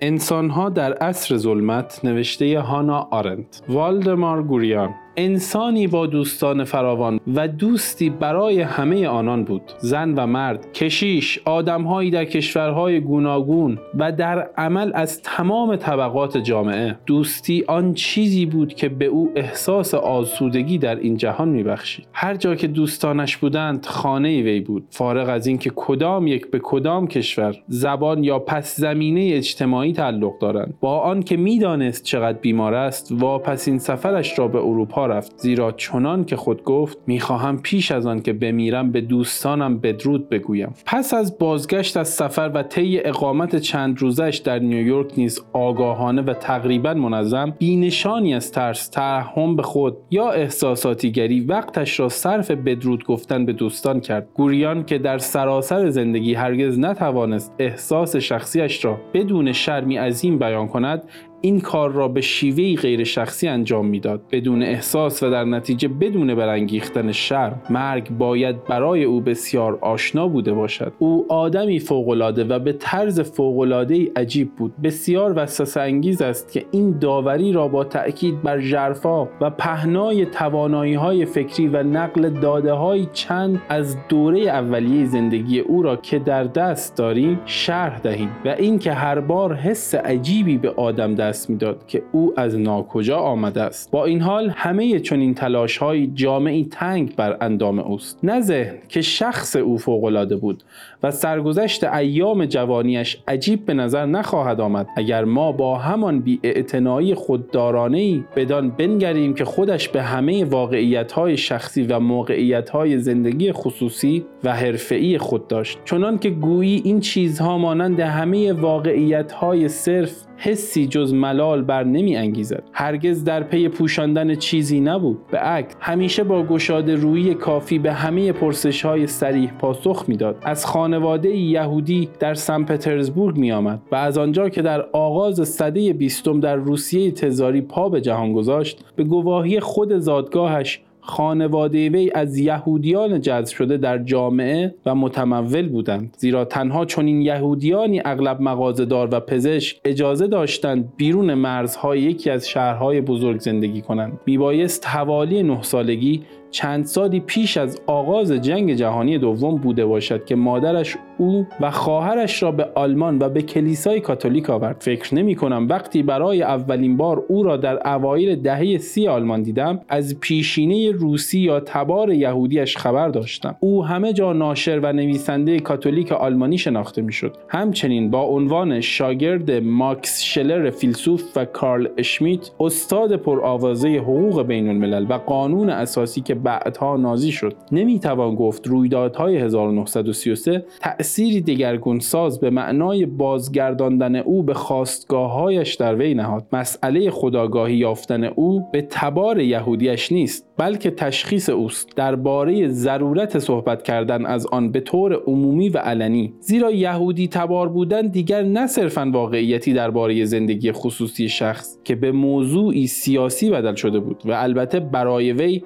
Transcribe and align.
انسانها 0.00 0.68
در 0.68 0.92
عصر 0.92 1.36
ظلمت 1.36 2.00
نوشته 2.04 2.60
هانا 2.60 3.08
آرنت 3.10 3.62
والدمار 3.68 4.42
گوریان. 4.42 4.94
انسانی 5.20 5.86
با 5.86 6.06
دوستان 6.06 6.64
فراوان 6.64 7.20
و 7.34 7.48
دوستی 7.48 8.10
برای 8.10 8.60
همه 8.60 9.06
آنان 9.06 9.44
بود. 9.44 9.62
زن 9.78 10.14
و 10.14 10.26
مرد 10.26 10.72
کشیش 10.72 11.40
آدمهایی 11.44 12.10
در 12.10 12.24
کشورهای 12.24 13.00
گوناگون 13.00 13.78
و 13.98 14.12
در 14.12 14.50
عمل 14.56 14.90
از 14.94 15.22
تمام 15.22 15.76
طبقات 15.76 16.36
جامعه. 16.36 16.98
دوستی 17.06 17.64
آن 17.68 17.94
چیزی 17.94 18.46
بود 18.46 18.74
که 18.74 18.88
به 18.88 19.04
او 19.04 19.32
احساس 19.36 19.94
آسودگی 19.94 20.78
در 20.78 20.96
این 20.96 21.16
جهان 21.16 21.48
میبخشید. 21.48 22.06
هر 22.12 22.34
جا 22.34 22.54
که 22.54 22.66
دوستانش 22.66 23.36
بودند 23.36 23.86
خانه 23.86 24.42
وی 24.42 24.60
بود. 24.60 24.84
فارغ 24.90 25.28
از 25.28 25.46
اینکه 25.46 25.70
کدام 25.74 26.26
یک 26.26 26.50
به 26.50 26.60
کدام 26.62 27.06
کشور 27.06 27.56
زبان 27.68 28.24
یا 28.24 28.38
پس 28.38 28.76
زمینه 28.76 29.30
اجتماعی 29.32 29.92
تعلق 29.92 30.38
دارند. 30.38 30.74
با 30.80 30.98
آنکه 30.98 31.36
می‌دانست 31.36 32.04
چقدر 32.04 32.38
بیمار 32.38 32.74
است 32.74 33.12
واپسین 33.12 33.78
سفرش 33.78 34.38
را 34.38 34.48
به 34.48 34.58
اروپا 34.58 35.07
رفت. 35.08 35.32
زیرا 35.36 35.72
چنان 35.72 36.24
که 36.24 36.36
خود 36.36 36.64
گفت 36.64 36.98
می‌خواهم 37.06 37.58
پیش 37.62 37.92
از 37.92 38.06
آن 38.06 38.22
که 38.22 38.32
بمیرم 38.32 38.92
به 38.92 39.00
دوستانم 39.00 39.78
بدرود 39.78 40.28
بگویم. 40.28 40.74
پس 40.86 41.14
از 41.14 41.38
بازگشت 41.38 41.96
از 41.96 42.08
سفر 42.08 42.50
و 42.54 42.62
طی 42.62 43.00
اقامت 43.04 43.56
چند 43.56 44.00
روزش 44.00 44.40
در 44.44 44.58
نیویورک 44.58 45.12
نیز 45.16 45.40
آگاهانه 45.52 46.22
و 46.22 46.34
تقریبا 46.34 46.94
منظم 46.94 47.54
بینشانی 47.58 48.34
از 48.34 48.52
ترس 48.52 48.88
ترحم 48.88 49.56
به 49.56 49.62
خود 49.62 49.96
یا 50.10 50.30
احساساتیگری 50.30 51.40
وقتش 51.40 52.00
را 52.00 52.08
صرف 52.08 52.50
بدرود 52.50 53.04
گفتن 53.04 53.46
به 53.46 53.52
دوستان 53.52 54.00
کرد. 54.00 54.28
گوریان 54.34 54.84
که 54.84 54.98
در 54.98 55.18
سراسر 55.18 55.90
زندگی 55.90 56.34
هرگز 56.34 56.78
نتوانست 56.78 57.54
احساس 57.58 58.16
شخصیش 58.16 58.84
را 58.84 58.98
بدون 59.14 59.52
شرمی 59.52 59.96
عظیم 59.96 60.38
بیان 60.38 60.68
کند 60.68 61.02
این 61.40 61.60
کار 61.60 61.90
را 61.92 62.08
به 62.08 62.20
شیوهی 62.20 62.76
غیر 62.76 63.04
شخصی 63.04 63.48
انجام 63.48 63.86
می‌داد. 63.86 64.20
بدون 64.32 64.62
احساس 64.62 65.22
و 65.22 65.30
در 65.30 65.44
نتیجه 65.44 65.88
بدون 65.88 66.34
برانگیختن 66.34 67.12
شرم 67.12 67.62
مرگ 67.70 68.10
باید 68.10 68.64
برای 68.64 69.04
او 69.04 69.20
بسیار 69.20 69.78
آشنا 69.80 70.28
بوده 70.28 70.52
باشد. 70.52 70.92
او 70.98 71.26
آدمی 71.28 71.78
فوقالعاده 71.78 72.44
و 72.44 72.58
به 72.58 72.72
طرز 72.72 73.20
فوقالعاده 73.20 74.10
عجیب 74.16 74.54
بود. 74.56 74.72
بسیار 74.82 75.32
وسوسه 75.36 75.80
انگیز 75.80 76.22
است 76.22 76.52
که 76.52 76.64
این 76.70 76.98
داوری 76.98 77.52
را 77.52 77.68
با 77.68 77.84
تأکید 77.84 78.42
بر 78.42 78.60
ژرفا 78.60 79.28
و 79.40 79.50
پهنای 79.50 80.26
توانایی 80.26 80.94
های 80.94 81.24
فکری 81.24 81.68
و 81.68 81.82
نقل 81.82 82.30
داده 82.30 82.72
های 82.72 83.06
چند 83.12 83.62
از 83.68 83.96
دوره 84.08 84.40
اولیه 84.40 85.06
زندگی 85.06 85.60
او 85.60 85.82
را 85.82 85.96
که 85.96 86.18
در 86.18 86.44
دست 86.44 86.96
داریم 86.96 87.40
شرح 87.44 87.98
دهیم 87.98 88.30
و 88.44 88.48
اینکه 88.48 88.92
هر 88.92 89.20
بار 89.20 89.54
حس 89.54 89.94
عجیبی 89.94 90.58
به 90.58 90.70
آدم 90.70 91.14
در 91.14 91.27
دست 91.28 91.50
می‌داد 91.50 91.86
که 91.86 92.02
او 92.12 92.32
از 92.36 92.58
ناکجا 92.58 93.18
آمده 93.18 93.62
است. 93.62 93.90
با 93.90 94.04
این 94.04 94.20
حال 94.20 94.50
همه 94.56 95.00
چنین 95.00 95.34
تلاش 95.34 95.78
های 95.78 96.06
جامعی 96.06 96.64
تنگ 96.70 97.16
بر 97.16 97.36
اندام 97.40 97.78
اوست. 97.78 98.18
نه 98.22 98.40
ذهن 98.40 98.74
که 98.88 99.02
شخص 99.02 99.56
او 99.56 99.78
فوقالعاده 99.78 100.36
بود 100.36 100.62
و 101.02 101.10
سرگذشت 101.10 101.84
ایام 101.84 102.44
جوانیش 102.46 103.18
عجیب 103.28 103.66
به 103.66 103.74
نظر 103.74 104.06
نخواهد 104.06 104.60
آمد. 104.60 104.86
اگر 104.96 105.24
ما 105.24 105.52
با 105.52 105.78
همان 105.78 106.20
بیاعتنایی 106.20 107.14
خوددارانه 107.14 107.98
ای 107.98 108.24
بدان 108.36 108.70
بنگریم 108.70 109.34
که 109.34 109.44
خودش 109.44 109.88
به 109.88 110.02
همه 110.02 110.44
واقعیت 110.44 111.12
های 111.12 111.36
شخصی 111.36 111.82
و 111.82 111.98
موقعیت 111.98 112.70
های 112.70 112.98
زندگی 112.98 113.52
خصوصی 113.52 114.24
و 114.44 114.52
حرفه‌ای 114.52 115.18
خود 115.18 115.48
داشت. 115.48 115.78
چنان 115.84 116.18
که 116.18 116.30
گویی 116.30 116.82
این 116.84 117.00
چیزها 117.00 117.58
مانند 117.58 118.00
همه 118.00 118.52
واقعیت 118.52 119.32
های 119.32 119.68
صرف 119.68 120.27
حسی 120.38 120.86
جز 120.86 121.14
ملال 121.14 121.62
بر 121.62 121.84
نمی 121.84 122.16
انگیزد. 122.16 122.62
هرگز 122.72 123.24
در 123.24 123.42
پی 123.42 123.68
پوشاندن 123.68 124.34
چیزی 124.34 124.80
نبود. 124.80 125.26
به 125.30 125.38
عکس 125.38 125.76
همیشه 125.80 126.24
با 126.24 126.42
گشاده 126.42 126.94
روی 126.94 127.34
کافی 127.34 127.78
به 127.78 127.92
همه 127.92 128.32
پرسش 128.32 128.84
های 128.84 129.06
سریح 129.06 129.52
پاسخ 129.52 130.04
می‌داد. 130.08 130.36
از 130.42 130.66
خانواده 130.66 131.36
یهودی 131.36 132.08
در 132.20 132.34
سن 132.34 132.64
پترزبورگ 132.64 133.36
می 133.36 133.52
آمد 133.52 133.82
و 133.92 133.94
از 133.94 134.18
آنجا 134.18 134.48
که 134.48 134.62
در 134.62 134.82
آغاز 134.92 135.48
سده 135.48 135.92
بیستم 135.92 136.40
در 136.40 136.56
روسیه 136.56 137.10
تزاری 137.10 137.60
پا 137.60 137.88
به 137.88 138.00
جهان 138.00 138.32
گذاشت 138.32 138.84
به 138.96 139.04
گواهی 139.04 139.60
خود 139.60 139.98
زادگاهش 139.98 140.80
خانواده 141.08 141.88
وی 141.88 142.10
از 142.14 142.38
یهودیان 142.38 143.20
جذب 143.20 143.54
شده 143.54 143.76
در 143.76 143.98
جامعه 143.98 144.74
و 144.86 144.94
متمول 144.94 145.68
بودند. 145.68 146.14
زیرا 146.18 146.44
تنها 146.44 146.84
چنین 146.84 147.22
یهودیانی 147.22 148.02
اغلب 148.04 148.40
مغازهدار 148.40 149.08
و 149.12 149.20
پزشک 149.20 149.80
اجازه 149.84 150.26
داشتند 150.26 150.92
بیرون 150.96 151.34
مرزهای 151.34 152.00
یکی 152.00 152.30
از 152.30 152.48
شهرهای 152.48 153.00
بزرگ 153.00 153.40
زندگی 153.40 153.82
کنند. 153.82 154.20
میبایست 154.26 154.86
حوالی 154.86 155.42
نه 155.42 155.62
سالگی 155.62 156.22
چند 156.50 156.84
سالی 156.84 157.20
پیش 157.20 157.56
از 157.56 157.80
آغاز 157.86 158.32
جنگ 158.32 158.74
جهانی 158.74 159.18
دوم 159.18 159.56
بوده 159.56 159.86
باشد 159.86 160.24
که 160.24 160.36
مادرش 160.36 160.96
او 161.18 161.46
و 161.60 161.70
خواهرش 161.70 162.42
را 162.42 162.52
به 162.52 162.68
آلمان 162.74 163.18
و 163.18 163.28
به 163.28 163.42
کلیسای 163.42 164.00
کاتولیک 164.00 164.50
آورد. 164.50 164.76
فکر 164.80 165.14
نمی 165.14 165.34
کنم 165.34 165.66
وقتی 165.68 166.02
برای 166.02 166.42
اولین 166.42 166.96
بار 166.96 167.24
او 167.28 167.42
را 167.42 167.56
در 167.56 167.88
اوایل 167.88 168.36
دهه 168.36 168.78
سی 168.78 169.08
آلمان 169.08 169.42
دیدم 169.42 169.80
از 169.88 170.20
پیشینه 170.20 170.90
روسی 170.90 171.38
یا 171.38 171.60
تبار 171.60 172.12
یهودیش 172.12 172.76
خبر 172.76 173.08
داشتم. 173.08 173.56
او 173.60 173.84
همه 173.84 174.12
جا 174.12 174.32
ناشر 174.32 174.80
و 174.82 174.92
نویسنده 174.92 175.60
کاتولیک 175.60 176.12
آلمانی 176.12 176.58
شناخته 176.58 177.02
می‌شد 177.02 177.36
همچنین 177.48 178.10
با 178.10 178.22
عنوان 178.22 178.80
شاگرد 178.80 179.50
ماکس 179.50 180.22
شلر 180.22 180.70
فیلسوف 180.70 181.36
و 181.36 181.44
کارل 181.44 181.88
اشمیت 181.96 182.50
استاد 182.60 183.16
پرآوازه 183.16 183.88
حقوق 183.88 184.42
بین 184.42 184.68
الملل 184.68 185.06
و 185.08 185.12
قانون 185.12 185.70
اساسی 185.70 186.20
که 186.20 186.34
بعدها 186.42 186.96
نازی 186.96 187.32
شد. 187.32 187.54
نمی‌توان 187.72 188.34
گفت 188.34 188.66
رویدادهای 188.66 189.36
1933 189.36 190.64
تأثیری 190.80 191.40
دگرگون 191.40 191.98
ساز 191.98 192.40
به 192.40 192.50
معنای 192.50 193.06
بازگرداندن 193.06 194.16
او 194.16 194.42
به 194.42 194.54
خواستگاههایش 194.54 195.74
در 195.74 195.94
وی 195.94 196.14
نهاد. 196.14 196.46
مسئله 196.52 197.10
خداگاهی 197.10 197.76
یافتن 197.76 198.24
او 198.24 198.70
به 198.72 198.82
تبار 198.90 199.40
یهودیش 199.40 200.12
نیست 200.12 200.46
بلکه 200.56 200.90
تشخیص 200.90 201.50
اوست. 201.50 201.88
درباره 201.96 202.68
ضرورت 202.68 203.38
صحبت 203.38 203.82
کردن 203.82 204.26
از 204.26 204.46
آن 204.46 204.72
به 204.72 204.80
طور 204.80 205.14
عمومی 205.26 205.68
و 205.68 205.78
علنی. 205.78 206.34
زیرا 206.40 206.70
یهودی 206.70 207.28
تبار 207.28 207.68
بودن 207.68 208.06
دیگر 208.06 208.42
نه 208.42 208.66
صرفا 208.66 209.10
واقعیتی 209.12 209.72
درباره 209.72 210.24
زندگی 210.24 210.72
خصوصی 210.72 211.28
شخص 211.28 211.78
که 211.84 211.94
به 211.94 212.12
موضوعی 212.12 212.86
سیاسی 212.86 213.50
بدل 213.50 213.74
شده 213.74 214.00
بود 214.00 214.22
و 214.24 214.32
البته 214.32 214.80
برای 214.80 215.32
وی 215.32 215.62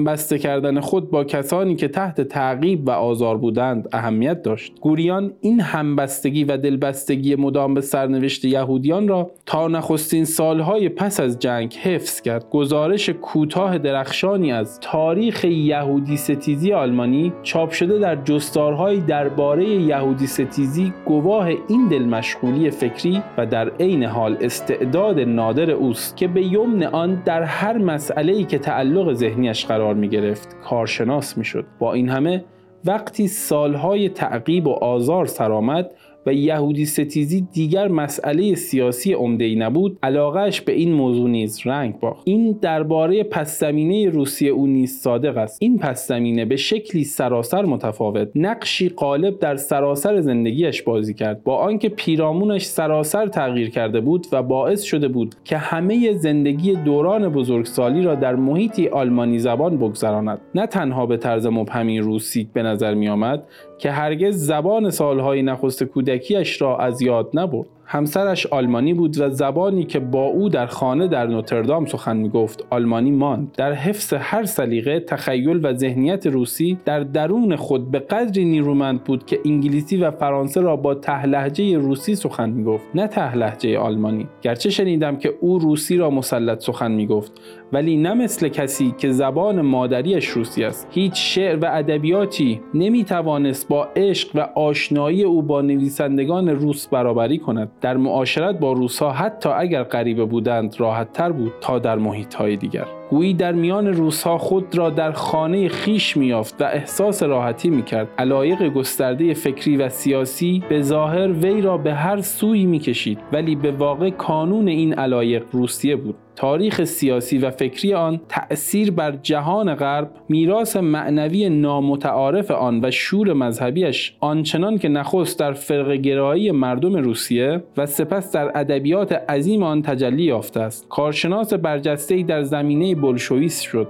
همبسته 0.00 0.38
کردن 0.38 0.80
خود 0.80 1.10
با 1.10 1.24
کسانی 1.24 1.76
که 1.76 1.88
تحت 1.88 2.20
تعقیب 2.20 2.88
و 2.88 2.90
آزار 2.90 3.38
بودند 3.38 3.88
اهمیت 3.92 4.42
داشت. 4.42 4.72
گوریان 4.80 5.32
این 5.40 5.60
همبستگی 5.60 6.44
و 6.44 6.56
دلبستگی 6.56 7.36
مدام 7.36 7.74
به 7.74 7.80
سرنوشت 7.80 8.44
یهودیان 8.44 9.08
را 9.08 9.30
تا 9.46 9.68
نخستین 9.68 10.24
سالهای 10.24 10.88
پس 10.88 11.20
از 11.20 11.38
جنگ 11.38 11.74
حفظ 11.74 12.20
کرد. 12.20 12.50
گزارش 12.50 13.08
کوتاه 13.08 13.78
درخشانی 13.78 14.52
از 14.52 14.80
تاریخ 14.80 15.44
یهودی 15.44 16.16
ستیزی 16.16 16.72
آلمانی 16.72 17.32
چاپ 17.42 17.70
شده 17.70 17.98
در 17.98 18.16
جستارهایی 18.16 19.00
درباره 19.00 19.64
یهودی 19.64 20.26
ستیزی 20.26 20.92
گواه 21.04 21.46
این 21.68 21.88
دلمشغولی 21.88 22.70
فکری 22.70 23.22
و 23.38 23.46
در 23.46 23.70
عین 23.80 24.04
حال 24.04 24.36
استعداد 24.40 25.20
نادر 25.20 25.70
اوست 25.70 26.16
که 26.16 26.28
به 26.28 26.42
یمن 26.42 26.82
آن 26.82 27.22
در 27.24 27.42
هر 27.42 27.78
مسئله 27.78 28.44
که 28.44 28.58
تعلق 28.58 29.12
ذهنیش 29.12 29.66
قرار 29.66 29.89
می 29.94 30.08
گرفت 30.08 30.60
کارشناس 30.60 31.38
می 31.38 31.44
شد. 31.44 31.64
با 31.78 31.92
این 31.92 32.08
همه 32.08 32.44
وقتی 32.84 33.28
سالهای 33.28 34.08
تعقیب 34.08 34.66
و 34.66 34.70
آزار 34.70 35.26
سرآمد 35.26 35.90
و 36.26 36.32
یهودی 36.32 36.86
ستیزی 36.86 37.40
دیگر 37.52 37.88
مسئله 37.88 38.54
سیاسی 38.54 39.12
عمده 39.12 39.44
ای 39.44 39.56
نبود 39.56 39.98
علاقهش 40.02 40.60
به 40.60 40.72
این 40.72 40.92
موضوع 40.92 41.30
نیز 41.30 41.66
رنگ 41.66 42.00
باخت. 42.00 42.22
این 42.24 42.52
درباره 42.52 43.22
پس 43.22 43.60
زمینه 43.60 44.10
روسیه 44.10 44.50
او 44.50 44.66
نیز 44.66 45.00
صادق 45.00 45.36
است. 45.36 45.58
این 45.62 45.78
پس 45.78 46.08
زمینه 46.08 46.44
به 46.44 46.56
شکلی 46.56 47.04
سراسر 47.04 47.64
متفاوت. 47.64 48.28
نقشی 48.34 48.88
غالب 48.88 49.38
در 49.38 49.56
سراسر 49.56 50.20
زندگیش 50.20 50.82
بازی 50.82 51.14
کرد. 51.14 51.44
با 51.44 51.56
آنکه 51.56 51.88
پیرامونش 51.88 52.64
سراسر 52.64 53.26
تغییر 53.26 53.70
کرده 53.70 54.00
بود 54.00 54.26
و 54.32 54.42
باعث 54.42 54.82
شده 54.82 55.08
بود 55.08 55.34
که 55.44 55.56
همه 55.56 56.12
زندگی 56.12 56.74
دوران 56.74 57.28
بزرگسالی 57.28 58.02
را 58.02 58.14
در 58.14 58.34
محیطی 58.34 58.88
آلمانی 58.88 59.38
زبان 59.38 59.76
بگذراند. 59.76 60.40
نه 60.54 60.66
تنها 60.66 61.06
به 61.06 61.16
طرز 61.16 61.46
مبهمی 61.46 62.00
روسی 62.00 62.48
به 62.52 62.62
نظر 62.62 62.94
می 62.94 63.08
آمد 63.08 63.42
که 63.80 63.90
هرگز 63.90 64.46
زبان 64.46 64.90
سالهای 64.90 65.42
نخست 65.42 65.82
کودکیش 65.82 66.62
را 66.62 66.78
از 66.78 67.02
یاد 67.02 67.30
نبرد. 67.34 67.66
همسرش 67.92 68.46
آلمانی 68.46 68.94
بود 68.94 69.20
و 69.20 69.30
زبانی 69.30 69.84
که 69.84 70.00
با 70.00 70.24
او 70.24 70.48
در 70.48 70.66
خانه 70.66 71.08
در 71.08 71.26
نوتردام 71.26 71.86
سخن 71.86 72.16
می‌گفت. 72.16 72.64
آلمانی 72.70 73.10
ماند. 73.10 73.52
در 73.56 73.72
حفظ 73.72 74.12
هر 74.12 74.44
سلیقه 74.44 75.00
تخیل 75.00 75.60
و 75.62 75.74
ذهنیت 75.74 76.26
روسی 76.26 76.78
در 76.84 77.00
درون 77.00 77.56
خود 77.56 77.90
به 77.90 77.98
قدری 77.98 78.44
نیرومند 78.44 79.04
بود 79.04 79.26
که 79.26 79.40
انگلیسی 79.44 79.96
و 79.96 80.10
فرانسه 80.10 80.60
را 80.60 80.76
با 80.76 80.94
تهلهجه 80.94 81.78
روسی 81.78 82.14
سخن 82.14 82.50
می‌گفت 82.50 82.84
نه 82.94 83.06
تهلهجه 83.06 83.78
آلمانی. 83.78 84.26
گرچه 84.42 84.70
شنیدم 84.70 85.16
که 85.16 85.34
او 85.40 85.58
روسی 85.58 85.96
را 85.96 86.10
مسلط 86.10 86.60
سخن 86.62 86.92
می‌گفت 86.92 87.32
ولی 87.72 87.96
نه 87.96 88.14
مثل 88.14 88.48
کسی 88.48 88.94
که 88.98 89.12
زبان 89.12 89.60
مادریش 89.60 90.26
روسی 90.26 90.64
است. 90.64 90.88
هیچ 90.90 91.12
شعر 91.14 91.56
و 91.56 91.68
ادبیاتی 91.72 92.60
نمی‌توانست 92.74 93.68
با 93.68 93.88
عشق 93.96 94.28
و 94.34 94.40
آشنایی 94.40 95.22
او 95.22 95.42
با 95.42 95.60
نویسندگان 95.60 96.48
روس 96.48 96.88
برابری 96.88 97.38
کند. 97.38 97.70
در 97.80 97.96
معاشرت 97.96 98.58
با 98.58 98.72
روسها 98.72 99.12
حتی 99.12 99.48
اگر 99.48 99.82
غریبه 99.82 100.24
بودند 100.24 100.80
راحت 100.80 101.12
تر 101.12 101.32
بود 101.32 101.52
تا 101.60 101.78
در 101.78 101.98
محیط 101.98 102.34
های 102.34 102.56
دیگر. 102.56 102.99
گویی 103.10 103.34
در 103.34 103.52
میان 103.52 103.86
روسها 103.86 104.38
خود 104.38 104.78
را 104.78 104.90
در 104.90 105.12
خانه 105.12 105.68
خیش 105.68 106.16
میافت 106.16 106.62
و 106.62 106.64
احساس 106.64 107.22
راحتی 107.22 107.70
می‌کرد. 107.70 108.08
علایق 108.18 108.68
گسترده 108.68 109.34
فکری 109.34 109.76
و 109.76 109.88
سیاسی 109.88 110.62
به 110.68 110.82
ظاهر 110.82 111.32
وی 111.32 111.60
را 111.60 111.78
به 111.78 111.94
هر 111.94 112.20
سوی 112.20 112.66
می‌کشید 112.66 113.18
ولی 113.32 113.56
به 113.56 113.72
واقع 113.72 114.10
کانون 114.10 114.68
این 114.68 114.94
علایق 114.94 115.42
روسیه 115.52 115.96
بود. 115.96 116.14
تاریخ 116.36 116.84
سیاسی 116.84 117.38
و 117.38 117.50
فکری 117.50 117.94
آن 117.94 118.20
تأثیر 118.28 118.90
بر 118.90 119.12
جهان 119.22 119.74
غرب 119.74 120.10
میراث 120.28 120.76
معنوی 120.76 121.48
نامتعارف 121.48 122.50
آن 122.50 122.84
و 122.84 122.90
شور 122.90 123.32
مذهبیش 123.32 124.14
آنچنان 124.20 124.78
که 124.78 124.88
نخست 124.88 125.38
در 125.38 125.52
فرق 125.52 125.92
گرایی 125.92 126.50
مردم 126.50 126.96
روسیه 126.96 127.62
و 127.76 127.86
سپس 127.86 128.32
در 128.32 128.58
ادبیات 128.58 129.12
عظیم 129.12 129.62
آن 129.62 129.82
تجلی 129.82 130.22
یافته 130.22 130.60
است. 130.60 130.88
کارشناس 130.88 131.54
برجستهای 131.54 132.22
در 132.22 132.42
زمینه 132.42 132.94
بلشویست 133.00 133.62
شد. 133.62 133.88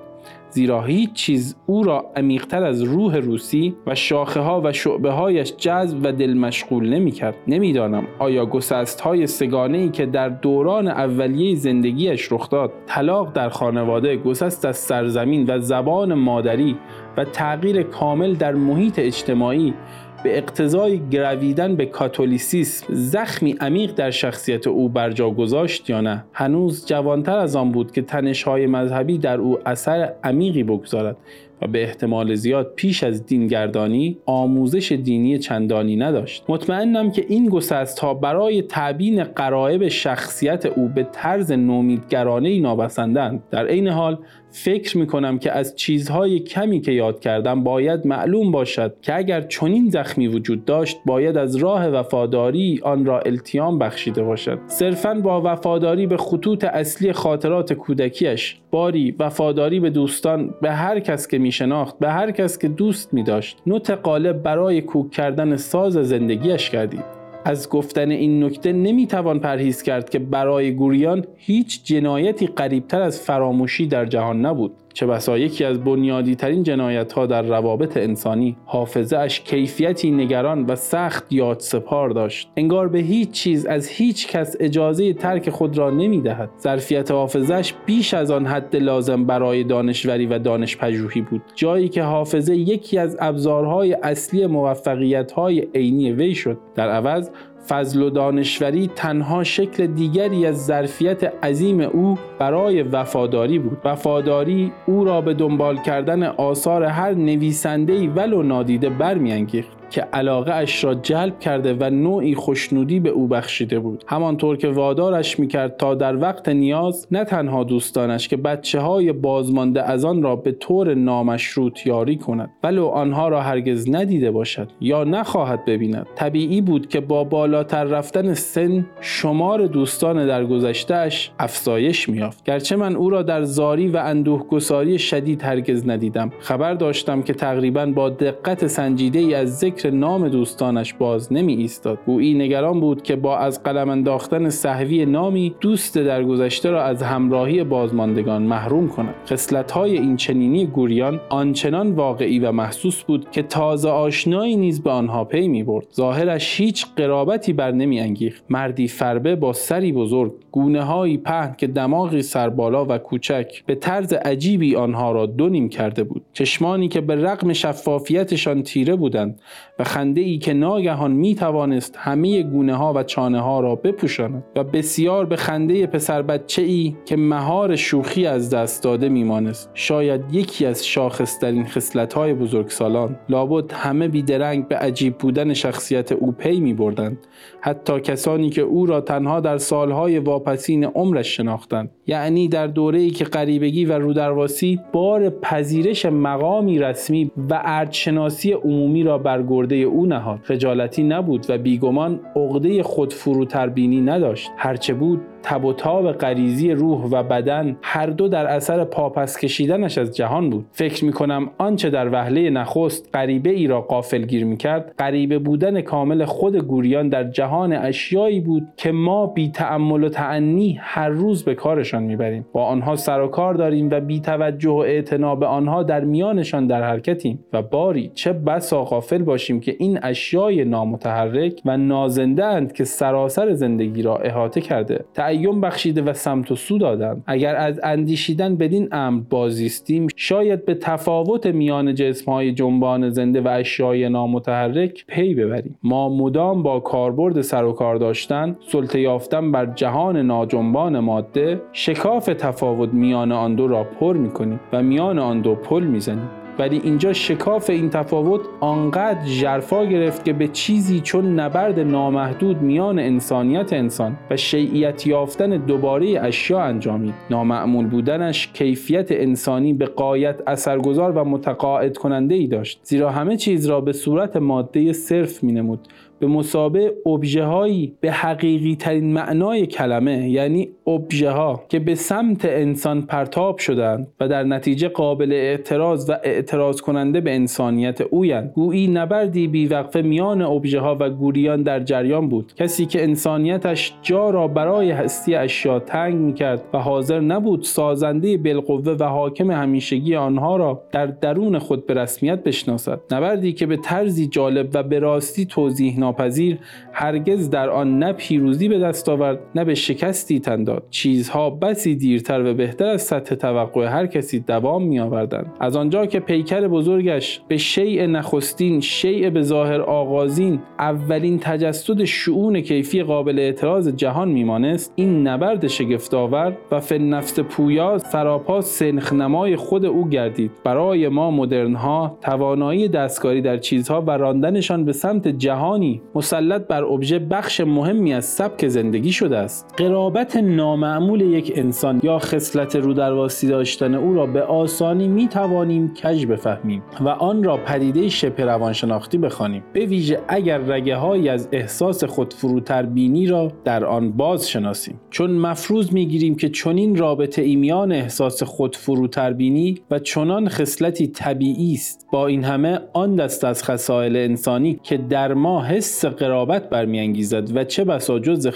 زیرا 0.50 0.82
هیچ 0.82 1.12
چیز 1.12 1.56
او 1.66 1.82
را 1.82 2.04
عمیقتر 2.16 2.64
از 2.64 2.82
روح 2.82 3.16
روسی 3.16 3.74
و 3.86 3.94
شاخه 3.94 4.40
ها 4.40 4.60
و 4.64 4.72
شعبه 4.72 5.10
هایش 5.10 5.56
جذب 5.56 5.98
و 6.02 6.12
دل 6.12 6.34
مشغول 6.34 6.88
نمی 6.88 7.10
کرد 7.10 7.34
نمی‌دانم 7.48 8.06
آیا 8.18 8.46
گسست 8.46 9.00
های 9.00 9.26
ای 9.52 9.88
که 9.88 10.06
در 10.06 10.28
دوران 10.28 10.88
اولیه 10.88 11.56
زندگیش 11.56 12.32
رخ 12.32 12.50
داد 12.50 12.72
طلاق 12.86 13.32
در 13.32 13.48
خانواده 13.48 14.16
گسست 14.16 14.64
از 14.64 14.76
سرزمین 14.76 15.44
و 15.48 15.60
زبان 15.60 16.14
مادری 16.14 16.76
و 17.16 17.24
تغییر 17.24 17.82
کامل 17.82 18.34
در 18.34 18.54
محیط 18.54 18.98
اجتماعی 18.98 19.74
به 20.22 20.38
اقتضای 20.38 21.00
گرویدن 21.10 21.76
به 21.76 21.86
کاتولیسیسم 21.86 22.86
زخمی 22.90 23.56
عمیق 23.60 23.94
در 23.94 24.10
شخصیت 24.10 24.66
او 24.66 24.88
برجا 24.88 25.30
گذاشت 25.30 25.90
یا 25.90 26.00
نه؟ 26.00 26.24
هنوز 26.32 26.86
جوانتر 26.86 27.38
از 27.38 27.56
آن 27.56 27.72
بود 27.72 27.92
که 27.92 28.02
تنشهای 28.02 28.66
مذهبی 28.66 29.18
در 29.18 29.38
او 29.38 29.58
اثر 29.68 30.12
عمیقی 30.24 30.62
بگذارد 30.62 31.16
و 31.62 31.66
به 31.66 31.82
احتمال 31.82 32.34
زیاد 32.34 32.72
پیش 32.76 33.04
از 33.04 33.26
دینگردانی 33.26 34.18
آموزش 34.26 34.92
دینی 34.92 35.38
چندانی 35.38 35.96
نداشت. 35.96 36.44
مطمئنم 36.48 37.10
که 37.10 37.24
این 37.28 37.48
گسست 37.48 37.98
ها 37.98 38.14
برای 38.14 38.62
تعبین 38.62 39.24
قرائب 39.24 39.88
شخصیت 39.88 40.66
او 40.66 40.88
به 40.88 41.08
طرز 41.12 41.52
نومیدگرانه 41.52 42.60
نابسندند. 42.60 43.42
در 43.50 43.66
عین 43.66 43.88
حال 43.88 44.18
فکر 44.52 44.98
می 44.98 45.06
کنم 45.06 45.38
که 45.38 45.52
از 45.52 45.76
چیزهای 45.76 46.40
کمی 46.40 46.80
که 46.80 46.92
یاد 46.92 47.20
کردم 47.20 47.64
باید 47.64 48.06
معلوم 48.06 48.52
باشد 48.52 48.94
که 49.02 49.16
اگر 49.16 49.40
چنین 49.40 49.90
زخمی 49.90 50.28
وجود 50.28 50.64
داشت 50.64 50.96
باید 51.06 51.36
از 51.36 51.56
راه 51.56 51.88
وفاداری 51.88 52.80
آن 52.82 53.04
را 53.04 53.20
التیام 53.20 53.78
بخشیده 53.78 54.22
باشد. 54.22 54.58
صرفا 54.66 55.14
با 55.14 55.42
وفاداری 55.44 56.06
به 56.06 56.16
خطوط 56.16 56.64
اصلی 56.64 57.12
خاطرات 57.12 57.72
کودکیش 57.72 58.56
باری 58.70 59.14
وفاداری 59.18 59.80
به 59.80 59.90
دوستان 59.90 60.54
به 60.62 60.72
هر 60.72 61.00
کس 61.00 61.28
که 61.28 61.38
می 61.38 61.52
شناخت 61.52 61.98
به 61.98 62.10
هر 62.10 62.30
کس 62.30 62.58
که 62.58 62.68
دوست 62.68 63.14
می 63.14 63.22
داشت 63.22 63.58
نوت 63.66 63.90
قالب 63.90 64.42
برای 64.42 64.80
کوک 64.80 65.10
کردن 65.10 65.56
ساز 65.56 65.92
زندگیش 65.92 66.70
کردید. 66.70 67.19
از 67.44 67.68
گفتن 67.68 68.10
این 68.10 68.44
نکته 68.44 68.72
نمی‌توان 68.72 69.38
پرهیز 69.40 69.82
کرد 69.82 70.10
که 70.10 70.18
برای 70.18 70.72
گوریان 70.72 71.24
هیچ 71.36 71.84
جنایتی 71.84 72.46
قریبتر 72.46 73.02
از 73.02 73.20
فراموشی 73.20 73.86
در 73.86 74.06
جهان 74.06 74.46
نبود. 74.46 74.72
چه 74.94 75.06
بسا 75.06 75.38
یکی 75.38 75.64
از 75.64 75.84
بنیادی 75.84 76.34
ترین 76.34 76.62
جنایت 76.62 77.12
ها 77.12 77.26
در 77.26 77.42
روابط 77.42 77.96
انسانی. 77.96 78.56
حافظه 78.64 79.16
اش 79.16 79.40
کیفیتی 79.40 80.10
نگران 80.10 80.66
و 80.66 80.76
سخت 80.76 81.32
یاد 81.32 81.60
سپار 81.60 82.10
داشت. 82.10 82.50
انگار 82.56 82.88
به 82.88 82.98
هیچ 82.98 83.30
چیز 83.30 83.66
از 83.66 83.88
هیچ 83.88 84.28
کس 84.28 84.56
اجازه 84.60 85.12
ترک 85.12 85.50
خود 85.50 85.78
را 85.78 85.90
نمی 85.90 86.20
دهد 86.20 86.50
ظرفیت 86.60 87.10
حافظش 87.10 87.74
بیش 87.86 88.14
از 88.14 88.30
آن 88.30 88.46
حد 88.46 88.76
لازم 88.76 89.24
برای 89.24 89.64
دانشوری 89.64 90.26
و 90.26 90.38
دانش 90.38 90.76
پژوهی 90.76 91.20
بود. 91.20 91.42
جایی 91.54 91.88
که 91.88 92.02
حافظه 92.02 92.56
یکی 92.56 92.98
از 92.98 93.16
ابزارهای 93.20 93.92
اصلی 94.02 94.46
موفقیت 94.46 95.32
های 95.32 95.68
عینی 95.74 96.12
وی 96.12 96.34
شد. 96.34 96.58
در 96.74 96.88
عوض 96.88 97.30
فضل 97.68 98.02
و 98.02 98.10
دانشوری 98.10 98.90
تنها 98.96 99.44
شکل 99.44 99.86
دیگری 99.86 100.46
از 100.46 100.66
ظرفیت 100.66 101.44
عظیم 101.44 101.80
او 101.80 102.18
برای 102.38 102.82
وفاداری 102.82 103.58
بود. 103.58 103.78
وفاداری 103.84 104.72
او 104.86 105.04
را 105.04 105.20
به 105.20 105.34
دنبال 105.34 105.76
کردن 105.76 106.22
آثار 106.22 106.84
هر 106.84 107.14
نویسنده‌ای 107.14 108.06
ولو 108.06 108.42
نادیده 108.42 108.90
برمیانگیخت. 108.90 109.79
که 109.90 110.00
علاقه 110.00 110.52
اش 110.52 110.84
را 110.84 110.94
جلب 110.94 111.38
کرده 111.40 111.74
و 111.74 111.90
نوعی 111.90 112.34
خوشنودی 112.34 113.00
به 113.00 113.08
او 113.08 113.26
بخشیده 113.26 113.78
بود. 113.78 114.04
همانطور 114.06 114.56
که 114.56 114.68
وادارش 114.68 115.38
می‌کرد 115.38 115.76
تا 115.76 115.94
در 115.94 116.16
وقت 116.16 116.48
نیاز 116.48 117.06
نه 117.10 117.24
تنها 117.24 117.64
دوستانش 117.64 118.28
که 118.28 118.36
بچه 118.36 118.80
های 118.80 119.12
بازمانده 119.12 119.82
از 119.82 120.04
آن 120.04 120.22
را 120.22 120.36
به 120.36 120.52
طور 120.52 120.94
نامشروط 120.94 121.86
یاری 121.86 122.16
کند 122.16 122.50
ولو 122.62 122.86
آنها 122.86 123.28
را 123.28 123.42
هرگز 123.42 123.90
ندیده 123.90 124.30
باشد 124.30 124.68
یا 124.80 125.04
نخواهد 125.04 125.64
ببیند. 125.64 126.06
طبیعی 126.14 126.60
بود 126.60 126.88
که 126.88 127.00
با 127.00 127.24
بالاتر 127.24 127.84
رفتن 127.84 128.34
سن 128.34 128.86
شمار 129.00 129.66
دوستان 129.66 130.26
در 130.26 130.44
گذشتهاش 130.44 131.30
افزایش 131.38 132.08
میافت 132.08 132.44
گرچه 132.44 132.76
من 132.76 132.96
او 132.96 133.10
را 133.10 133.22
در 133.22 133.42
زاری 133.42 133.88
و 133.88 133.96
اندوهگساری 133.96 134.98
شدید 134.98 135.42
هرگز 135.42 135.88
ندیدم. 135.88 136.32
خبر 136.40 136.74
داشتم 136.74 137.22
که 137.22 137.32
تقریبا 137.32 137.86
با 137.86 138.10
دقت 138.10 138.66
سنجیده 138.66 139.18
ای 139.18 139.34
از 139.34 139.58
ذکر 139.58 139.79
نام 139.86 140.28
دوستانش 140.28 140.94
باز 140.94 141.32
نمی 141.32 141.54
ایستاد. 141.54 141.98
گویی 142.06 142.34
نگران 142.34 142.80
بود 142.80 143.02
که 143.02 143.16
با 143.16 143.38
از 143.38 143.62
قلم 143.62 143.88
انداختن 143.88 144.50
صحوی 144.50 145.06
نامی 145.06 145.54
دوست 145.60 145.98
در 145.98 146.24
گذشته 146.24 146.70
را 146.70 146.82
از 146.82 147.02
همراهی 147.02 147.64
بازماندگان 147.64 148.42
محروم 148.42 148.88
کند. 148.88 149.14
خصلت 149.26 149.70
های 149.70 149.98
این 149.98 150.16
چنینی 150.16 150.66
گوریان 150.66 151.20
آنچنان 151.28 151.92
واقعی 151.92 152.38
و 152.38 152.52
محسوس 152.52 153.02
بود 153.02 153.30
که 153.30 153.42
تازه 153.42 153.88
آشنایی 153.88 154.56
نیز 154.56 154.82
به 154.82 154.90
آنها 154.90 155.24
پی 155.24 155.48
می 155.48 155.62
برد. 155.62 155.86
ظاهرش 155.94 156.60
هیچ 156.60 156.86
قرابتی 156.96 157.52
بر 157.52 157.70
نمی 157.70 158.00
انگیخت. 158.00 158.44
مردی 158.50 158.88
فربه 158.88 159.36
با 159.36 159.52
سری 159.52 159.92
بزرگ 159.92 160.32
گونه 160.52 160.82
هایی 160.82 161.18
پهن 161.18 161.54
که 161.58 161.66
دماغی 161.66 162.22
سربالا 162.22 162.84
و 162.84 162.98
کوچک 162.98 163.64
به 163.66 163.74
طرز 163.74 164.12
عجیبی 164.12 164.76
آنها 164.76 165.12
را 165.12 165.26
دو 165.26 165.48
نیم 165.48 165.68
کرده 165.68 166.04
بود. 166.04 166.22
چشمانی 166.32 166.88
که 166.88 167.00
به 167.00 167.14
رغم 167.16 167.52
شفافیتشان 167.52 168.62
تیره 168.62 168.96
بودند 168.96 169.40
و 169.80 169.84
خنده 169.84 170.20
ای 170.20 170.38
که 170.38 170.52
ناگهان 170.52 171.10
می 171.10 171.34
توانست 171.34 171.94
همه 171.98 172.42
گونه 172.42 172.74
ها 172.74 172.92
و 172.92 173.02
چانه 173.02 173.40
ها 173.40 173.60
را 173.60 173.74
بپوشاند 173.74 174.44
و 174.56 174.64
بسیار 174.64 175.26
به 175.26 175.36
خنده 175.36 175.86
پسر 175.86 176.22
بچه 176.22 176.62
ای 176.62 176.96
که 177.04 177.16
مهار 177.16 177.76
شوخی 177.76 178.26
از 178.26 178.50
دست 178.50 178.82
داده 178.82 179.08
میمانست. 179.08 179.70
شاید 179.74 180.20
یکی 180.32 180.66
از 180.66 180.86
شاخصترین 180.86 181.66
خصلت 181.66 182.12
های 182.12 182.34
بزرگسالان 182.34 183.16
لابد 183.28 183.72
همه 183.72 184.08
بیدرنگ 184.08 184.68
به 184.68 184.76
عجیب 184.76 185.18
بودن 185.18 185.54
شخصیت 185.54 186.12
او 186.12 186.32
پی 186.32 186.60
می 186.60 186.74
بردند 186.74 187.18
حتی 187.60 188.00
کسانی 188.00 188.50
که 188.50 188.62
او 188.62 188.86
را 188.86 189.00
تنها 189.00 189.40
در 189.40 189.58
سالهای 189.58 190.18
واپسین 190.18 190.84
عمرش 190.84 191.36
شناختند. 191.36 191.90
یعنی 192.06 192.48
در 192.48 192.66
دوره 192.66 192.98
ای 192.98 193.10
که 193.10 193.24
غریبگی 193.24 193.84
و 193.84 193.92
رودرواسی 193.92 194.80
بار 194.92 195.30
پذیرش 195.30 196.06
مقامی 196.06 196.78
رسمی 196.78 197.30
و 197.50 197.62
ارجشناسی 197.64 198.52
عمومی 198.52 199.02
را 199.02 199.18
بر 199.18 199.42
گرده 199.70 199.76
او 199.76 200.06
نهاد. 200.06 200.40
خجالتی 200.42 201.02
نبود 201.02 201.46
و 201.48 201.58
بیگمان 201.58 202.20
عقده 202.36 202.82
خود 202.82 203.12
فروتربینی 203.12 204.00
نداشت. 204.00 204.50
هرچه 204.56 204.94
بود 204.94 205.20
تب 205.42 205.64
و 205.64 205.72
تاب 205.72 206.12
غریزی 206.12 206.72
روح 206.72 207.04
و 207.10 207.22
بدن 207.22 207.76
هر 207.82 208.06
دو 208.06 208.28
در 208.28 208.46
اثر 208.46 208.84
پاپس 208.84 209.38
کشیدنش 209.38 209.98
از 209.98 210.16
جهان 210.16 210.50
بود. 210.50 210.66
فکر 210.72 211.04
می 211.04 211.12
کنم 211.12 211.50
آنچه 211.58 211.90
در 211.90 212.08
وهله 212.12 212.50
نخست 212.50 213.10
غریبه 213.14 213.50
ای 213.50 213.66
را 213.66 213.80
قافل 213.80 214.22
گیر 214.22 214.44
می 214.44 214.56
کرد 214.56 214.94
غریبه 214.98 215.38
بودن 215.38 215.80
کامل 215.80 216.24
خود 216.24 216.56
گوریان 216.56 217.08
در 217.08 217.24
جهان 217.24 217.72
اشیایی 217.72 218.40
بود 218.40 218.68
که 218.76 218.92
ما 218.92 219.26
بی 219.26 219.50
تعمل 219.50 220.04
و 220.04 220.08
تعنی 220.08 220.78
هر 220.80 221.08
روز 221.08 221.44
به 221.44 221.54
کارشان 221.54 222.02
می‌بریم. 222.02 222.46
با 222.52 222.64
آنها 222.64 222.96
سر 222.96 223.20
و 223.20 223.28
کار 223.28 223.54
داریم 223.54 223.88
و 223.90 224.00
بی 224.00 224.20
توجه 224.20 224.70
و 224.70 224.74
اعتنا 224.74 225.36
به 225.36 225.46
آنها 225.46 225.82
در 225.82 226.04
میانشان 226.04 226.66
در 226.66 226.82
حرکتیم. 226.82 227.44
و 227.52 227.62
باری 227.62 228.10
چه 228.14 228.32
بسا 228.32 228.84
غافل 228.84 229.22
باشیم 229.22 229.60
که 229.60 229.76
این 229.78 229.98
اشیای 230.02 230.64
نامتحرک 230.64 231.60
و 231.64 231.76
نازنده 231.76 232.44
اند 232.44 232.72
که 232.72 232.84
سراسر 232.84 233.52
زندگی 233.52 234.02
را 234.02 234.16
احاطه 234.16 234.60
کرده. 234.60 235.04
تعیم 235.30 235.60
بخشیده 235.60 236.02
و 236.02 236.12
سمت 236.12 236.52
و 236.52 236.56
سو 236.56 236.78
دادند 236.78 237.22
اگر 237.26 237.56
از 237.56 237.80
اندیشیدن 237.82 238.56
بدین 238.56 238.88
امر 238.92 239.22
بازیستیم 239.30 240.06
شاید 240.16 240.64
به 240.64 240.74
تفاوت 240.74 241.46
میان 241.46 241.94
جسمهای 241.94 242.52
جنبان 242.52 243.10
زنده 243.10 243.40
و 243.40 243.48
اشیای 243.48 244.08
نامتحرک 244.08 245.04
پی 245.08 245.34
ببریم. 245.34 245.78
ما 245.82 246.08
مدام 246.08 246.62
با 246.62 246.80
کاربرد 246.80 247.40
سر 247.40 247.64
و 247.64 247.72
کار 247.72 247.96
داشتن 247.96 248.56
سلطه 248.68 249.00
یافتن 249.00 249.52
بر 249.52 249.66
جهان 249.66 250.16
ناجنبان 250.16 250.98
ماده 250.98 251.60
شکاف 251.72 252.26
تفاوت 252.26 252.94
میان 252.94 253.32
آن 253.32 253.54
دو 253.54 253.68
را 253.68 253.84
پر 253.84 254.16
می‌کنیم 254.16 254.60
و 254.72 254.82
میان 254.82 255.18
آن 255.18 255.40
دو 255.40 255.54
پل 255.54 255.84
می‌زنیم. 255.84 256.39
ولی 256.60 256.80
اینجا 256.84 257.12
شکاف 257.12 257.70
این 257.70 257.90
تفاوت 257.90 258.40
آنقدر 258.60 259.24
جرفا 259.24 259.84
گرفت 259.84 260.24
که 260.24 260.32
به 260.32 260.48
چیزی 260.48 261.00
چون 261.00 261.40
نبرد 261.40 261.80
نامحدود 261.80 262.62
میان 262.62 262.98
انسانیت 262.98 263.72
انسان 263.72 264.16
و 264.30 264.36
شیعیت 264.36 265.06
یافتن 265.06 265.50
دوباره 265.50 266.20
اشیا 266.22 266.62
انجامید 266.62 267.14
نامعمول 267.30 267.86
بودنش 267.86 268.46
کیفیت 268.52 269.12
انسانی 269.12 269.72
به 269.72 269.86
قایت 269.86 270.40
اثرگذار 270.46 271.12
و 271.12 271.24
متقاعد 271.24 271.96
کننده 271.96 272.34
ای 272.34 272.46
داشت 272.46 272.80
زیرا 272.82 273.10
همه 273.10 273.36
چیز 273.36 273.66
را 273.66 273.80
به 273.80 273.92
صورت 273.92 274.36
ماده 274.36 274.92
صرف 274.92 275.42
می 275.42 275.52
نمود 275.52 275.88
به 276.20 276.26
مسابه 276.26 276.92
ابژه 277.06 277.44
هایی 277.44 277.94
به 278.00 278.12
حقیقی 278.12 278.76
ترین 278.76 279.12
معنای 279.12 279.66
کلمه 279.66 280.30
یعنی 280.30 280.68
ابژه 280.86 281.30
ها 281.30 281.62
که 281.68 281.78
به 281.78 281.94
سمت 281.94 282.44
انسان 282.44 283.02
پرتاب 283.02 283.58
شدند 283.58 284.06
و 284.20 284.28
در 284.28 284.42
نتیجه 284.42 284.88
قابل 284.88 285.32
اعتراض 285.32 286.10
و 286.10 286.18
اعتراض 286.24 286.80
کننده 286.80 287.20
به 287.20 287.34
انسانیت 287.34 288.00
اویند. 288.00 288.52
گویی 288.54 288.88
نبردی 288.88 289.48
بیوقفه 289.48 290.02
میان 290.02 290.42
ابژه 290.42 290.80
ها 290.80 290.96
و 291.00 291.10
گوریان 291.10 291.62
در 291.62 291.80
جریان 291.80 292.28
بود. 292.28 292.52
کسی 292.56 292.86
که 292.86 293.02
انسانیتش 293.02 293.94
جا 294.02 294.30
را 294.30 294.48
برای 294.48 294.90
هستی 294.90 295.34
اشیا 295.34 295.78
تنگ 295.78 296.14
می‌کرد 296.14 296.62
و 296.72 296.78
حاضر 296.78 297.20
نبود 297.20 297.62
سازنده 297.62 298.36
بالقوه 298.36 298.96
و 299.00 299.04
حاکم 299.04 299.50
همیشگی 299.50 300.16
آنها 300.16 300.56
را 300.56 300.82
در 300.92 301.06
درون 301.06 301.58
خود 301.58 301.86
به 301.86 301.94
رسمیت 301.94 302.42
بشناسد. 302.42 303.00
نبردی 303.10 303.52
که 303.52 303.66
به 303.66 303.76
طرزی 303.76 304.26
جالب 304.26 304.70
و 304.74 304.82
به 304.82 304.98
راستی 304.98 305.46
توضیح 305.46 306.00
ناپذیر 306.10 306.58
هرگز 306.92 307.50
در 307.50 307.70
آن 307.70 307.98
نه 307.98 308.12
پیروزی 308.12 308.68
به 308.68 308.78
دست 308.78 309.08
آورد 309.08 309.38
نه 309.54 309.64
به 309.64 309.74
شکستی 309.74 310.40
تن 310.40 310.64
داد. 310.64 310.82
چیزها 310.90 311.50
بسی 311.50 311.96
دیرتر 311.96 312.44
و 312.44 312.54
بهتر 312.54 312.86
از 312.86 313.02
سطح 313.02 313.34
توقع 313.34 313.86
هر 313.86 314.06
کسی 314.06 314.40
دوام 314.40 314.82
می 314.82 315.00
آوردند 315.00 315.46
از 315.60 315.76
آنجا 315.76 316.06
که 316.06 316.20
پیکر 316.20 316.68
بزرگش 316.68 317.40
به 317.48 317.56
شیء 317.56 318.06
نخستین 318.06 318.80
شیء 318.80 319.30
به 319.30 319.42
ظاهر 319.42 319.80
آغازین 319.80 320.60
اولین 320.78 321.38
تجسد 321.38 322.04
شعون 322.04 322.60
کیفی 322.60 323.02
قابل 323.02 323.38
اعتراض 323.38 323.88
جهان 323.88 324.28
میمانست 324.28 324.92
این 324.96 325.28
نبرد 325.28 325.66
شگفتآور 325.66 326.56
و 326.70 326.80
فن 326.80 327.02
نفس 327.02 327.40
پویا 327.40 327.98
سراپا 327.98 328.60
سنخنمای 328.60 329.56
خود 329.56 329.84
او 329.84 330.08
گردید. 330.08 330.50
برای 330.64 331.08
ما 331.08 331.30
مدرنها 331.30 332.18
توانایی 332.22 332.88
دستکاری 332.88 333.40
در 333.40 333.56
چیزها 333.56 334.02
و 334.02 334.10
راندنشان 334.10 334.84
به 334.84 334.92
سمت 334.92 335.28
جهانی 335.28 335.99
مسلط 336.14 336.66
بر 336.66 336.84
ابژه 336.84 337.18
بخش 337.18 337.60
مهمی 337.60 338.14
از 338.14 338.24
سبک 338.24 338.68
زندگی 338.68 339.12
شده 339.12 339.38
است. 339.38 339.74
قرابت 339.76 340.36
نامعمول 340.36 341.20
یک 341.20 341.52
انسان 341.56 342.00
یا 342.02 342.18
خصلت 342.18 342.76
رودرواسی 342.76 343.48
داشتن 343.48 343.94
او 343.94 344.14
را 344.14 344.26
به 344.26 344.42
آسانی 344.42 345.08
می 345.08 345.28
توانیم 345.28 345.94
کج 345.94 346.26
بفهمیم 346.26 346.82
و 347.00 347.08
آن 347.08 347.44
را 347.44 347.56
پدیده 347.56 348.08
شبه 348.08 348.44
روانشناختی 348.44 349.18
بخوانیم. 349.18 349.62
به 349.72 349.86
ویژه 349.86 350.20
اگر 350.28 350.58
رگه 350.58 350.96
های 350.96 351.28
از 351.28 351.48
احساس 351.52 352.04
خود 352.04 352.34
فروتر 352.34 352.82
بینی 352.82 353.26
را 353.26 353.52
در 353.64 353.84
آن 353.84 354.12
باز 354.12 354.48
شناسیم 354.50 355.00
چون 355.10 355.30
مفروض 355.30 355.92
می‌گیریم 355.92 356.34
که 356.34 356.48
چنین 356.48 356.96
رابطه 356.96 357.42
ایمیان 357.42 357.92
احساس 357.92 358.42
خود 358.42 358.76
فروتر 358.76 359.32
بینی 359.32 359.80
و 359.90 359.98
چنان 359.98 360.48
خصلتی 360.48 361.06
طبیعی 361.06 361.72
است. 361.72 362.06
با 362.12 362.26
این 362.26 362.44
همه 362.44 362.78
آن 362.92 363.16
دست 363.16 363.44
از 363.44 363.64
خصایل 363.64 364.16
انسانی 364.16 364.80
که 364.82 364.96
در 364.96 365.34
ما 365.34 365.64
حس 365.64 365.89
حس 365.90 366.04
قرابت 366.04 366.68
برمیانگیزد 366.68 367.56
و 367.56 367.64
چه 367.64 367.84
بسا 367.84 368.18
جز 368.18 368.46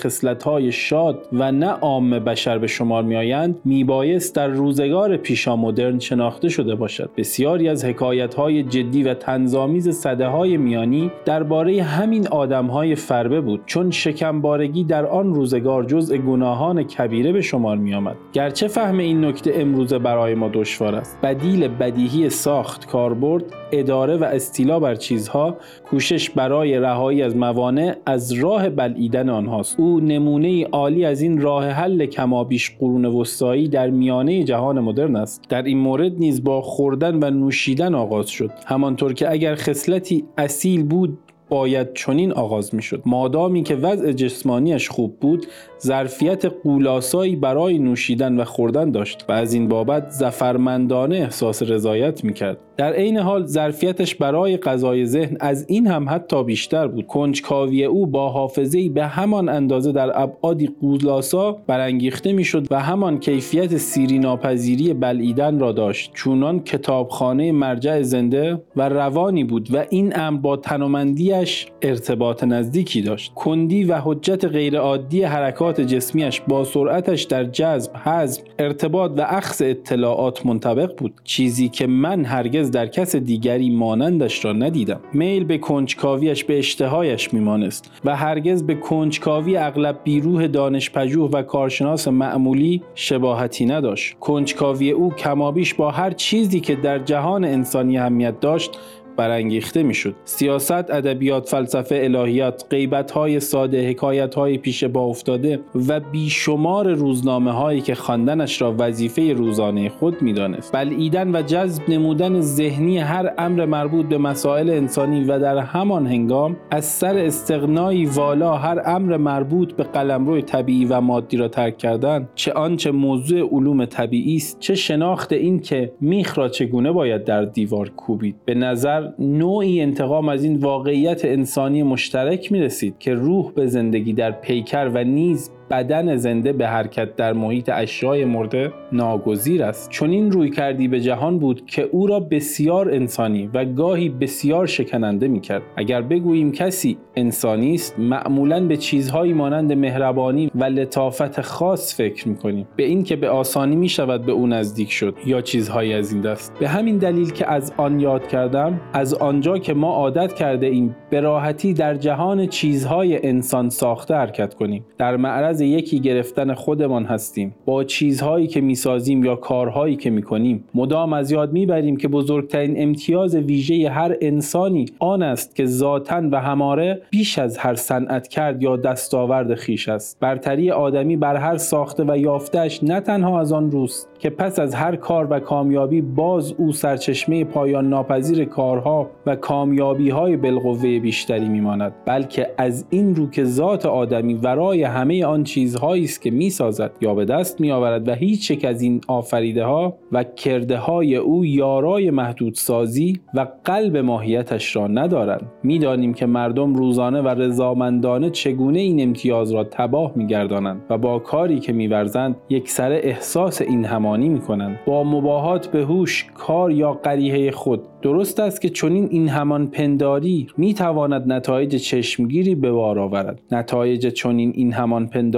های 0.44 0.72
شاد 0.72 1.28
و 1.32 1.52
نه 1.52 1.66
عام 1.66 2.10
بشر 2.18 2.58
به 2.58 2.66
شمار 2.66 3.02
میآیند 3.02 3.56
میبایست 3.64 4.34
در 4.34 4.48
روزگار 4.48 5.16
پیشا 5.16 5.56
مدرن 5.56 5.98
شناخته 5.98 6.48
شده 6.48 6.74
باشد 6.74 7.10
بسیاری 7.16 7.68
از 7.68 7.84
حکایت 7.84 8.34
های 8.34 8.62
جدی 8.62 9.02
و 9.02 9.14
تنظامیز 9.14 9.88
صده 9.88 10.26
های 10.26 10.56
میانی 10.56 11.10
درباره 11.24 11.82
همین 11.82 12.28
آدم 12.28 12.66
های 12.66 12.94
فربه 12.94 13.40
بود 13.40 13.60
چون 13.66 13.90
شکمبارگی 13.90 14.84
در 14.84 15.06
آن 15.06 15.34
روزگار 15.34 15.84
جزء 15.84 16.16
گناهان 16.16 16.82
کبیره 16.82 17.32
به 17.32 17.40
شمار 17.40 17.76
می 17.76 17.94
آمد. 17.94 18.16
گرچه 18.32 18.68
فهم 18.68 18.98
این 18.98 19.24
نکته 19.24 19.52
امروزه 19.54 19.98
برای 19.98 20.34
ما 20.34 20.50
دشوار 20.52 20.94
است 20.94 21.18
بدیل 21.22 21.68
بدیهی 21.68 22.30
ساخت 22.30 22.86
کاربرد 22.86 23.44
اداره 23.72 24.16
و 24.16 24.24
استیلا 24.24 24.80
بر 24.80 24.94
چیزها 24.94 25.56
کوشش 25.90 26.30
برای 26.30 26.78
رهایی 26.78 27.23
از 27.24 27.36
موانع 27.36 27.96
از 28.06 28.32
راه 28.32 28.70
بلعیدن 28.70 29.28
آنهاست. 29.28 29.80
او 29.80 30.00
نمونه 30.00 30.64
عالی 30.64 31.04
از 31.04 31.20
این 31.20 31.40
راه 31.40 31.68
حل 31.68 32.06
کمابیش 32.06 32.76
قرون 32.80 33.04
وسطایی 33.04 33.68
در 33.68 33.90
میانه 33.90 34.44
جهان 34.44 34.80
مدرن 34.80 35.16
است. 35.16 35.42
در 35.48 35.62
این 35.62 35.78
مورد 35.78 36.18
نیز 36.18 36.44
با 36.44 36.62
خوردن 36.62 37.14
و 37.22 37.30
نوشیدن 37.30 37.94
آغاز 37.94 38.28
شد. 38.28 38.50
همانطور 38.66 39.14
که 39.14 39.30
اگر 39.30 39.54
خصلتی 39.54 40.24
اصیل 40.38 40.82
بود 40.82 41.18
باید 41.48 41.94
چنین 41.94 42.32
آغاز 42.32 42.74
می 42.74 42.82
شد 42.82 43.02
مادامی 43.06 43.62
که 43.62 43.74
وضع 43.74 44.12
جسمانیش 44.12 44.88
خوب 44.88 45.20
بود 45.20 45.46
ظرفیت 45.82 46.44
قولاسایی 46.44 47.36
برای 47.36 47.78
نوشیدن 47.78 48.40
و 48.40 48.44
خوردن 48.44 48.90
داشت 48.90 49.24
و 49.28 49.32
از 49.32 49.54
این 49.54 49.68
بابت 49.68 50.10
زفرمندانه 50.10 51.16
احساس 51.16 51.62
رضایت 51.62 52.24
می 52.24 52.32
کرد 52.32 52.58
در 52.76 52.92
عین 52.92 53.16
حال 53.18 53.46
ظرفیتش 53.46 54.14
برای 54.14 54.56
غذای 54.56 55.06
ذهن 55.06 55.36
از 55.40 55.66
این 55.68 55.86
هم 55.86 56.06
حتی 56.08 56.44
بیشتر 56.44 56.86
بود. 56.86 57.06
کنجکاوی 57.06 57.84
او 57.84 58.06
با 58.06 58.28
حافظه 58.28 58.88
به 58.88 59.06
همان 59.06 59.48
اندازه 59.48 59.92
در 59.92 60.22
ابعادی 60.22 60.70
قولاسا 60.80 61.52
برانگیخته 61.66 62.32
می‌شد 62.32 62.66
و 62.70 62.80
همان 62.80 63.20
کیفیت 63.20 63.76
سیری 63.76 64.18
ناپذیری 64.18 64.94
بلعیدن 64.94 65.58
را 65.58 65.72
داشت. 65.72 66.10
چونان 66.14 66.60
کتابخانه 66.60 67.52
مرجع 67.52 68.02
زنده 68.02 68.62
و 68.76 68.88
روانی 68.88 69.44
بود 69.44 69.74
و 69.74 69.84
این 69.90 70.18
امر 70.18 70.40
با 70.40 70.56
تنومندیش 70.56 71.66
ارتباط 71.82 72.44
نزدیکی 72.44 73.02
داشت. 73.02 73.32
کندی 73.34 73.84
و 73.84 74.00
حجت 74.04 74.44
غیرعادی 74.44 75.22
حرکات 75.22 75.80
جسمیش 75.80 76.40
با 76.48 76.64
سرعتش 76.64 77.22
در 77.22 77.44
جذب 77.44 77.96
حذف 77.96 78.42
ارتباط 78.58 79.10
و 79.16 79.26
اخذ 79.28 79.62
اطلاعات 79.62 80.46
منطبق 80.46 80.96
بود. 80.98 81.12
چیزی 81.24 81.68
که 81.68 81.86
من 81.86 82.24
هرگز 82.24 82.63
در 82.70 82.86
کس 82.86 83.16
دیگری 83.16 83.70
مانندش 83.70 84.44
را 84.44 84.52
ندیدم. 84.52 85.00
میل 85.12 85.44
به 85.44 85.58
کنجکاویش 85.58 86.44
به 86.44 86.58
اشتهایش 86.58 87.34
میمانست 87.34 87.90
و 88.04 88.16
هرگز 88.16 88.62
به 88.62 88.74
کنجکاوی 88.74 89.56
اغلب 89.56 90.00
بیروح 90.04 90.46
دانشپژوه 90.46 91.30
و 91.30 91.42
کارشناس 91.42 92.08
معمولی 92.08 92.82
شباهتی 92.94 93.66
نداشت. 93.66 94.16
کنجکاوی 94.20 94.90
او 94.90 95.10
کمابیش 95.14 95.74
با 95.74 95.90
هر 95.90 96.10
چیزی 96.10 96.60
که 96.60 96.74
در 96.74 96.98
جهان 96.98 97.44
انسانی 97.44 97.98
اهمیت 97.98 98.40
داشت 98.40 98.78
برانگیخته 99.16 99.82
می‌شد. 99.82 100.14
سیاست 100.24 100.90
ادبیات 100.90 101.48
فلسفه 101.48 102.00
الهیات 102.02 102.64
غیبت 102.70 103.10
های 103.10 103.40
ساده 103.40 103.88
حکایت 103.88 104.34
های 104.34 104.58
پیش 104.58 104.84
با 104.84 105.04
افتاده 105.04 105.60
و 105.88 106.00
بیشمار 106.00 106.92
روزنامه 106.92 107.52
هایی 107.52 107.80
که 107.80 107.94
خواندنش 107.94 108.62
را 108.62 108.74
وظیفه 108.78 109.32
روزانه 109.32 109.88
خود 109.88 110.22
می‌دانست. 110.22 110.72
بلعیدن 110.72 111.36
و 111.36 111.42
جذب 111.42 111.82
نمودن 111.88 112.40
ذهنی 112.40 112.98
هر 112.98 113.32
امر 113.38 113.64
مربوط 113.64 114.06
به 114.06 114.18
مسائل 114.18 114.70
انسانی 114.70 115.24
و 115.24 115.38
در 115.38 115.58
همان 115.58 116.06
هنگام 116.06 116.56
از 116.70 116.84
سر 116.84 117.18
استغنایی 117.18 118.06
والا 118.06 118.56
هر 118.56 118.82
امر 118.86 119.16
مربوط 119.16 119.72
به 119.72 119.84
قلمرو 119.84 120.40
طبیعی 120.40 120.84
و 120.84 121.00
مادی 121.00 121.36
را 121.36 121.48
ترک 121.48 121.78
کردن 121.78 122.28
چه 122.34 122.52
آنچه 122.52 122.90
موضوع 122.90 123.48
علوم 123.52 123.84
طبیعی 123.84 124.36
است 124.36 124.60
چه 124.60 124.74
شناخت 124.74 125.32
این 125.32 125.60
که 125.60 125.92
میخ 126.00 126.38
را 126.38 126.48
چگونه 126.48 126.92
باید 126.92 127.24
در 127.24 127.44
دیوار 127.44 127.88
کوبید. 127.88 128.36
به 128.44 128.54
نظر 128.54 129.03
نوعی 129.18 129.80
انتقام 129.80 130.28
از 130.28 130.44
این 130.44 130.56
واقعیت 130.56 131.24
انسانی 131.24 131.82
مشترک 131.82 132.52
می 132.52 132.60
رسید 132.60 132.98
که 132.98 133.14
روح 133.14 133.52
به 133.52 133.66
زندگی 133.66 134.12
در 134.12 134.30
پیکر 134.30 134.90
و 134.94 135.04
نیز 135.04 135.50
بدن 135.70 136.16
زنده 136.16 136.52
به 136.52 136.66
حرکت 136.66 137.16
در 137.16 137.32
محیط 137.32 137.70
اشیای 137.74 138.24
مرده 138.24 138.72
ناگزیر 138.92 139.62
است. 139.62 139.90
چون 139.90 140.10
این 140.10 140.32
روی 140.32 140.50
کردی 140.50 140.88
به 140.88 141.00
جهان 141.00 141.38
بود 141.38 141.66
که 141.66 141.82
او 141.82 142.06
را 142.06 142.20
بسیار 142.20 142.90
انسانی 142.90 143.50
و 143.54 143.64
گاهی 143.64 144.08
بسیار 144.08 144.66
شکننده 144.66 145.28
می 145.28 145.40
کرد 145.40 145.62
اگر 145.76 146.02
بگوییم 146.02 146.52
کسی 146.52 146.98
انسانی 147.16 147.74
است 147.74 147.98
معمولا 147.98 148.66
به 148.66 148.76
چیزهایی 148.76 149.32
مانند 149.32 149.72
مهربانی 149.72 150.50
و 150.54 150.64
لطافت 150.64 151.40
خاص 151.40 151.96
فکر 151.96 152.28
می 152.28 152.36
کنیم 152.36 152.68
به 152.76 152.84
این 152.84 153.02
که 153.02 153.16
به 153.16 153.28
آسانی 153.28 153.76
می 153.76 153.88
شود 153.88 154.26
به 154.26 154.32
او 154.32 154.46
نزدیک 154.46 154.92
شد 154.92 155.14
یا 155.26 155.40
چیزهایی 155.40 155.94
از 155.94 156.12
این 156.12 156.20
دست. 156.20 156.52
به 156.60 156.68
همین 156.68 156.98
دلیل 156.98 157.30
که 157.30 157.50
از 157.50 157.72
آن 157.76 158.00
یاد 158.00 158.26
کردم 158.26 158.80
از 158.92 159.14
آنجا 159.14 159.58
که 159.58 159.74
ما 159.74 159.94
عادت 159.94 160.32
کرده 160.32 160.66
ایم 160.66 160.96
به 161.10 161.20
راحتی 161.20 161.74
در 161.74 161.94
جهان 161.94 162.46
چیزهای 162.46 163.26
انسان 163.26 163.68
ساخته 163.68 164.14
حرکت 164.14 164.54
کنیم. 164.54 164.84
در 164.98 165.16
معرض 165.16 165.53
یکی 165.60 166.00
گرفتن 166.00 166.54
خودمان 166.54 167.04
هستیم. 167.04 167.54
با 167.64 167.84
چیزهایی 167.84 168.46
که 168.46 168.60
می‌سازیم 168.60 169.24
یا 169.24 169.36
کارهایی 169.36 169.96
که 169.96 170.10
می‌کنیم 170.10 170.64
مدام 170.74 171.12
از 171.12 171.30
یاد 171.30 171.52
می‌بریم 171.52 171.96
که 171.96 172.08
بزرگترین 172.08 172.82
امتیاز 172.82 173.34
ویژه 173.34 173.90
هر 173.90 174.16
انسانی 174.20 174.86
آن 174.98 175.22
است 175.22 175.56
که 175.56 175.66
ذاتا 175.66 176.22
و 176.32 176.40
هماره 176.40 177.02
بیش 177.10 177.38
از 177.38 177.58
هر 177.58 177.74
صنعت 177.74 178.28
کرد 178.28 178.62
یا 178.62 178.76
دستاورد 178.76 179.54
خیش 179.54 179.88
است. 179.88 180.20
برتری 180.20 180.70
آدمی 180.70 181.16
بر 181.16 181.36
هر 181.36 181.56
ساخته 181.56 182.04
و 182.08 182.18
یافتهش 182.18 182.80
نه 182.82 183.00
تنها 183.00 183.40
از 183.40 183.52
آن 183.52 183.70
روست 183.70 184.08
که 184.18 184.30
پس 184.30 184.58
از 184.58 184.74
هر 184.74 184.96
کار 184.96 185.26
و 185.30 185.40
کامیابی 185.40 186.00
باز 186.00 186.52
او 186.52 186.72
سرچشمه 186.72 187.44
پایان 187.44 187.88
ناپذیر 187.88 188.44
کارها 188.44 189.10
و 189.26 189.36
کامیابی 189.36 190.10
های 190.10 190.36
بالقوه 190.36 190.98
بیشتری 191.00 191.48
میماند 191.48 191.92
بلکه 192.06 192.50
از 192.58 192.86
این 192.90 193.16
رو 193.16 193.30
که 193.30 193.44
ذات 193.44 193.86
آدمی 193.86 194.34
ورای 194.34 194.82
همه 194.82 195.24
آن 195.24 195.43
چیزهایی 195.44 196.04
است 196.04 196.22
که 196.22 196.30
می‌سازد 196.30 196.90
یا 197.00 197.14
به 197.14 197.24
دست 197.24 197.60
میآورد 197.60 198.08
و 198.08 198.14
هیچ 198.14 198.50
یک 198.50 198.64
از 198.64 198.82
این 198.82 199.00
آفریده 199.08 199.64
ها 199.64 199.96
و 200.12 200.24
کرده 200.24 200.78
های 200.78 201.16
او 201.16 201.44
یارای 201.44 202.10
محدودسازی 202.10 203.20
و 203.34 203.46
قلب 203.64 203.96
ماهیتش 203.96 204.76
را 204.76 204.86
ندارند. 204.86 205.52
می‌دانیم 205.62 206.14
که 206.14 206.26
مردم 206.26 206.74
روزانه 206.74 207.20
و 207.20 207.28
رضامندانه 207.28 208.30
چگونه 208.30 208.78
این 208.78 209.02
امتیاز 209.02 209.52
را 209.52 209.64
تباه 209.64 210.12
میگردانند 210.16 210.82
و 210.90 210.98
با 210.98 211.18
کاری 211.18 211.60
که 211.60 211.72
میورزند 211.72 212.36
سر 212.64 212.92
احساس 212.92 213.62
این 213.62 213.84
همانی 213.84 214.28
می‌کنند. 214.28 214.78
با 214.86 215.04
مباهات 215.04 215.66
به 215.66 215.84
هوش 215.84 216.26
کار 216.34 216.72
یا 216.72 216.92
قریحه 216.92 217.50
خود 217.50 217.80
درست 218.02 218.40
است 218.40 218.60
که 218.60 218.68
چنین 218.68 219.08
این 219.10 219.28
همان 219.28 219.66
پنداری 219.66 220.46
می 220.56 220.74
تواند 220.74 221.32
نتایج 221.32 221.76
چشمگیری 221.76 222.54
به 222.54 222.72
بار 222.72 222.98
آورد. 222.98 223.40
نتایج 223.52 224.06
چنین 224.06 224.52
این 224.54 224.72
همان 224.72 225.06
پنداری 225.06 225.33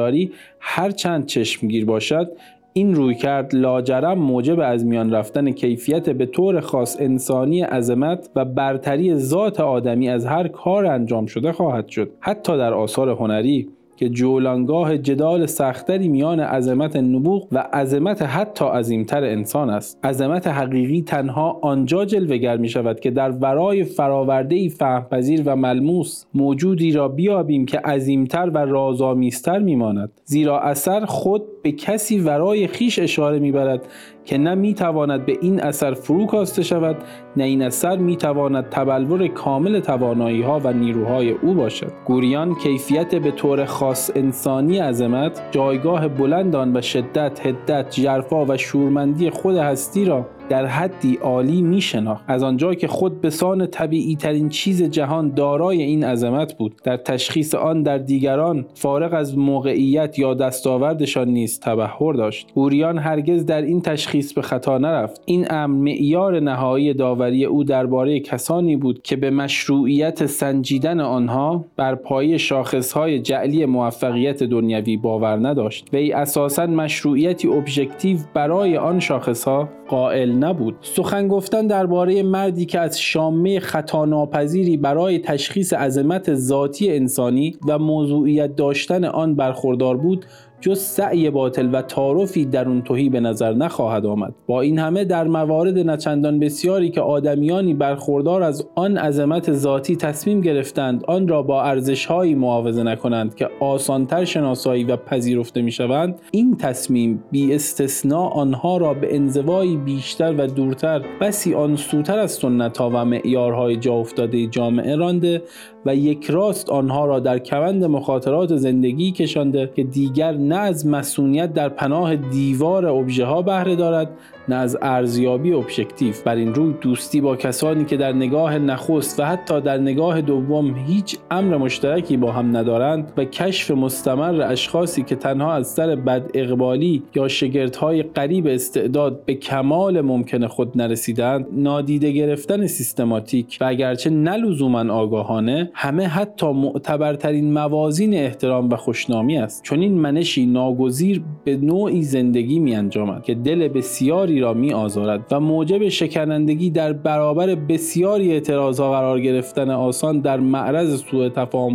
هرچند 0.60 1.26
چشمگیر 1.26 1.84
باشد 1.84 2.32
این 2.72 2.94
روی 2.94 3.14
کرد 3.14 3.54
لاجرم 3.54 4.18
موجب 4.18 4.60
از 4.60 4.84
میان 4.84 5.12
رفتن 5.12 5.50
کیفیت 5.50 6.10
به 6.10 6.26
طور 6.26 6.60
خاص 6.60 6.96
انسانی 7.00 7.62
عظمت 7.62 8.30
و 8.36 8.44
برتری 8.44 9.14
ذات 9.14 9.60
آدمی 9.60 10.08
از 10.08 10.26
هر 10.26 10.48
کار 10.48 10.86
انجام 10.86 11.26
شده 11.26 11.52
خواهد 11.52 11.88
شد 11.88 12.10
حتی 12.20 12.58
در 12.58 12.74
آثار 12.74 13.08
هنری. 13.10 13.68
که 13.96 14.08
جولانگاه 14.08 14.98
جدال 14.98 15.46
سختری 15.46 16.08
میان 16.08 16.40
عظمت 16.40 16.96
نبوغ 16.96 17.48
و 17.52 17.58
عظمت 17.72 18.22
حتی 18.22 18.64
عظیمتر 18.64 19.24
انسان 19.24 19.70
است. 19.70 20.04
عظمت 20.04 20.46
حقیقی 20.46 21.02
تنها 21.02 21.58
آنجا 21.62 22.04
جلوگر 22.04 22.56
می 22.56 22.68
شود 22.68 23.00
که 23.00 23.10
در 23.10 23.30
ورای 23.30 23.84
فراورده 23.84 24.68
فهمپذیر 24.68 25.42
و 25.46 25.56
ملموس 25.56 26.24
موجودی 26.34 26.92
را 26.92 27.08
بیابیم 27.08 27.66
که 27.66 27.78
عظیمتر 27.78 28.50
و 28.50 28.58
رازآمیزتر 28.58 29.58
میماند. 29.58 30.10
زیرا 30.24 30.60
اثر 30.60 31.04
خود 31.04 31.42
به 31.66 31.72
کسی 31.72 32.18
ورای 32.18 32.66
خیش 32.66 32.98
اشاره 32.98 33.38
می‌برد 33.38 33.86
که 34.24 34.38
نه 34.38 34.54
می‌تواند 34.54 35.26
به 35.26 35.38
این 35.40 35.60
اثر 35.60 35.94
فرو 35.94 36.26
کاسته 36.26 36.62
شود 36.62 36.96
نه 37.36 37.44
این 37.44 37.62
اثر 37.62 37.96
می‌تواند 37.96 38.68
تبلور 38.70 39.28
کامل 39.28 39.80
توانایی 39.80 40.42
ها 40.42 40.60
و 40.64 40.72
نیروهای 40.72 41.30
او 41.30 41.54
باشد. 41.54 41.92
گوریان 42.04 42.54
کیفیت 42.54 43.14
به 43.14 43.30
طور 43.30 43.64
خاص 43.64 44.10
انسانی 44.14 44.78
عظمت 44.78 45.42
جایگاه 45.50 46.08
بلند 46.08 46.56
آن 46.56 46.76
و 46.76 46.80
شدت 46.80 47.46
هدت 47.46 47.90
جرفا 47.90 48.44
و 48.44 48.56
شورمندی 48.56 49.30
خود 49.30 49.56
هستی 49.56 50.04
را 50.04 50.26
در 50.48 50.66
حدی 50.66 51.16
عالی 51.16 51.62
می 51.62 51.80
شناخت 51.80 52.24
از 52.28 52.42
آنجا 52.42 52.74
که 52.74 52.88
خود 52.88 53.20
به 53.20 53.30
سان 53.30 53.66
طبیعی 53.66 54.16
ترین 54.16 54.48
چیز 54.48 54.82
جهان 54.82 55.30
دارای 55.30 55.82
این 55.82 56.04
عظمت 56.04 56.58
بود. 56.58 56.72
در 56.84 56.96
تشخیص 56.96 57.54
آن 57.54 57.82
در 57.82 57.98
دیگران 57.98 58.66
فارغ 58.74 59.14
از 59.14 59.38
موقعیت 59.38 60.18
یا 60.18 60.34
دستاوردشان 60.34 61.28
نیز 61.28 61.60
تبهر 61.60 62.12
داشت. 62.12 62.48
اوریان 62.54 62.98
هرگز 62.98 63.46
در 63.46 63.62
این 63.62 63.80
تشخیص 63.80 64.32
به 64.32 64.42
خطا 64.42 64.78
نرفت. 64.78 65.22
این 65.24 65.46
امر 65.50 65.76
معیار 65.76 66.40
نهایی 66.40 66.94
داوری 66.94 67.44
او 67.44 67.64
درباره 67.64 68.20
کسانی 68.20 68.76
بود 68.76 69.02
که 69.02 69.16
به 69.16 69.30
مشروعیت 69.30 70.26
سنجیدن 70.26 71.00
آنها 71.00 71.64
بر 71.76 71.94
پایه 71.94 72.36
شاخصهای 72.36 73.20
جعلی 73.20 73.66
موفقیت 73.66 74.42
دنیوی 74.42 74.96
باور 74.96 75.48
نداشت. 75.48 75.88
وی 75.92 76.12
اساسا 76.12 76.66
مشروعیتی 76.66 77.48
ابژکتیو 77.48 78.18
برای 78.34 78.76
آن 78.76 79.00
شاخصها 79.00 79.68
قائل 79.88 80.32
نبود. 80.32 80.76
سخن 80.82 81.28
گفتن 81.28 81.66
درباره 81.66 82.22
مردی 82.22 82.66
که 82.66 82.80
از 82.80 83.00
شامه 83.00 83.60
خطاناپذیری 83.60 84.76
برای 84.76 85.18
تشخیص 85.18 85.72
عظمت 85.72 86.34
ذاتی 86.34 86.92
انسانی 86.92 87.56
و 87.68 87.78
موضوعیت 87.78 88.56
داشتن 88.56 89.04
آن 89.04 89.34
برخوردار 89.34 89.96
بود 89.96 90.26
جز 90.60 90.80
سعی 90.80 91.30
باطل 91.30 91.68
و 91.72 91.82
تعارفی 91.82 92.44
در 92.44 92.68
اون 92.68 92.82
توهی 92.82 93.08
به 93.08 93.20
نظر 93.20 93.52
نخواهد 93.52 94.06
آمد. 94.06 94.34
با 94.46 94.60
این 94.60 94.78
همه 94.78 95.04
در 95.04 95.24
موارد 95.24 95.78
نچندان 95.78 96.38
بسیاری 96.38 96.90
که 96.90 97.00
آدمیانی 97.00 97.74
برخوردار 97.74 98.42
از 98.42 98.68
آن 98.74 98.96
عظمت 98.96 99.52
ذاتی 99.52 99.96
تصمیم 99.96 100.40
گرفتند 100.40 101.04
آن 101.04 101.28
را 101.28 101.42
با 101.42 101.62
ارزشهایی 101.62 102.34
معاوضه 102.34 102.82
نکنند 102.82 103.34
که 103.34 103.48
آسانتر 103.60 104.24
شناسایی 104.24 104.84
و 104.84 104.96
پذیرفته 104.96 105.62
می‌شوند 105.62 106.20
این 106.30 106.56
تصمیم 106.56 107.24
بی 107.30 107.54
استثناء 107.54 108.28
آنها 108.28 108.76
را 108.76 108.94
به 108.94 109.16
انزوایی 109.16 109.76
بیشتر 109.76 110.34
و 110.38 110.46
دورتر 110.46 111.02
بسی 111.20 111.54
آن 111.54 111.76
سوتر 111.76 112.18
از 112.18 112.32
سنتها 112.32 112.90
و 112.90 113.04
معیارهای 113.04 113.76
جا 113.76 113.94
افتاده 113.94 114.46
جامعه 114.46 114.96
رانده 114.96 115.42
و 115.86 115.96
یک 115.96 116.30
راست 116.30 116.70
آنها 116.70 117.06
را 117.06 117.20
در 117.20 117.38
کمند 117.38 117.84
مخاطرات 117.84 118.56
زندگی 118.56 119.12
کشانده 119.12 119.70
که 119.76 119.84
دیگر 119.84 120.32
نه 120.32 120.56
از 120.56 120.86
مسئولیت 120.86 121.52
در 121.52 121.68
پناه 121.68 122.16
دیوار 122.16 122.86
ابژه 122.86 123.24
ها 123.24 123.42
بهره 123.42 123.76
دارد 123.76 124.10
نه 124.48 124.56
از 124.56 124.78
ارزیابی 124.82 125.52
ابژکتیو. 125.52 126.14
بر 126.24 126.34
این 126.34 126.54
روی 126.54 126.74
دوستی 126.80 127.20
با 127.20 127.36
کسانی 127.36 127.84
که 127.84 127.96
در 127.96 128.12
نگاه 128.12 128.58
نخست 128.58 129.20
و 129.20 129.24
حتی 129.24 129.60
در 129.60 129.78
نگاه 129.78 130.20
دوم 130.20 130.74
هیچ 130.74 131.16
امر 131.30 131.56
مشترکی 131.56 132.16
با 132.16 132.32
هم 132.32 132.56
ندارند 132.56 133.12
و 133.16 133.24
کشف 133.24 133.70
مستمر 133.70 134.42
اشخاصی 134.42 135.02
که 135.02 135.16
تنها 135.16 135.52
از 135.52 135.66
سر 135.66 135.96
بد 135.96 136.30
اقبالی 136.34 137.02
یا 137.14 137.28
شگردهای 137.28 138.02
قریب 138.02 138.46
استعداد 138.46 139.24
به 139.24 139.34
کمال 139.34 140.00
ممکن 140.00 140.46
خود 140.46 140.78
نرسیدند 140.78 141.46
نادیده 141.52 142.12
گرفتن 142.12 142.66
سیستماتیک 142.66 143.58
و 143.60 143.64
اگرچه 143.64 144.10
نلزوما 144.10 144.92
آگاهانه 144.92 145.70
همه 145.74 146.06
حتی 146.06 146.52
معتبرترین 146.52 147.52
موازین 147.52 148.14
احترام 148.14 148.68
و 148.68 148.76
خوشنامی 148.76 149.38
است. 149.38 149.62
چون 149.62 149.80
این 149.80 149.94
منشی 149.98 150.46
ناگزیر 150.46 151.22
به 151.44 151.56
نوعی 151.56 152.02
زندگی 152.02 152.58
می 152.58 152.76
انجامد 152.76 153.22
که 153.22 153.34
دل 153.34 153.68
بسیاری 153.68 154.35
را 154.40 154.54
می 154.54 154.72
آزارد 154.72 155.26
و 155.30 155.40
موجب 155.40 155.88
شکنندگی 155.88 156.70
در 156.70 156.92
برابر 156.92 157.54
بسیاری 157.54 158.32
اعتراضها 158.32 158.92
قرار 158.92 159.20
گرفتن 159.20 159.70
آسان 159.70 160.20
در 160.20 160.40
معرض 160.40 161.02
سوء 161.02 161.30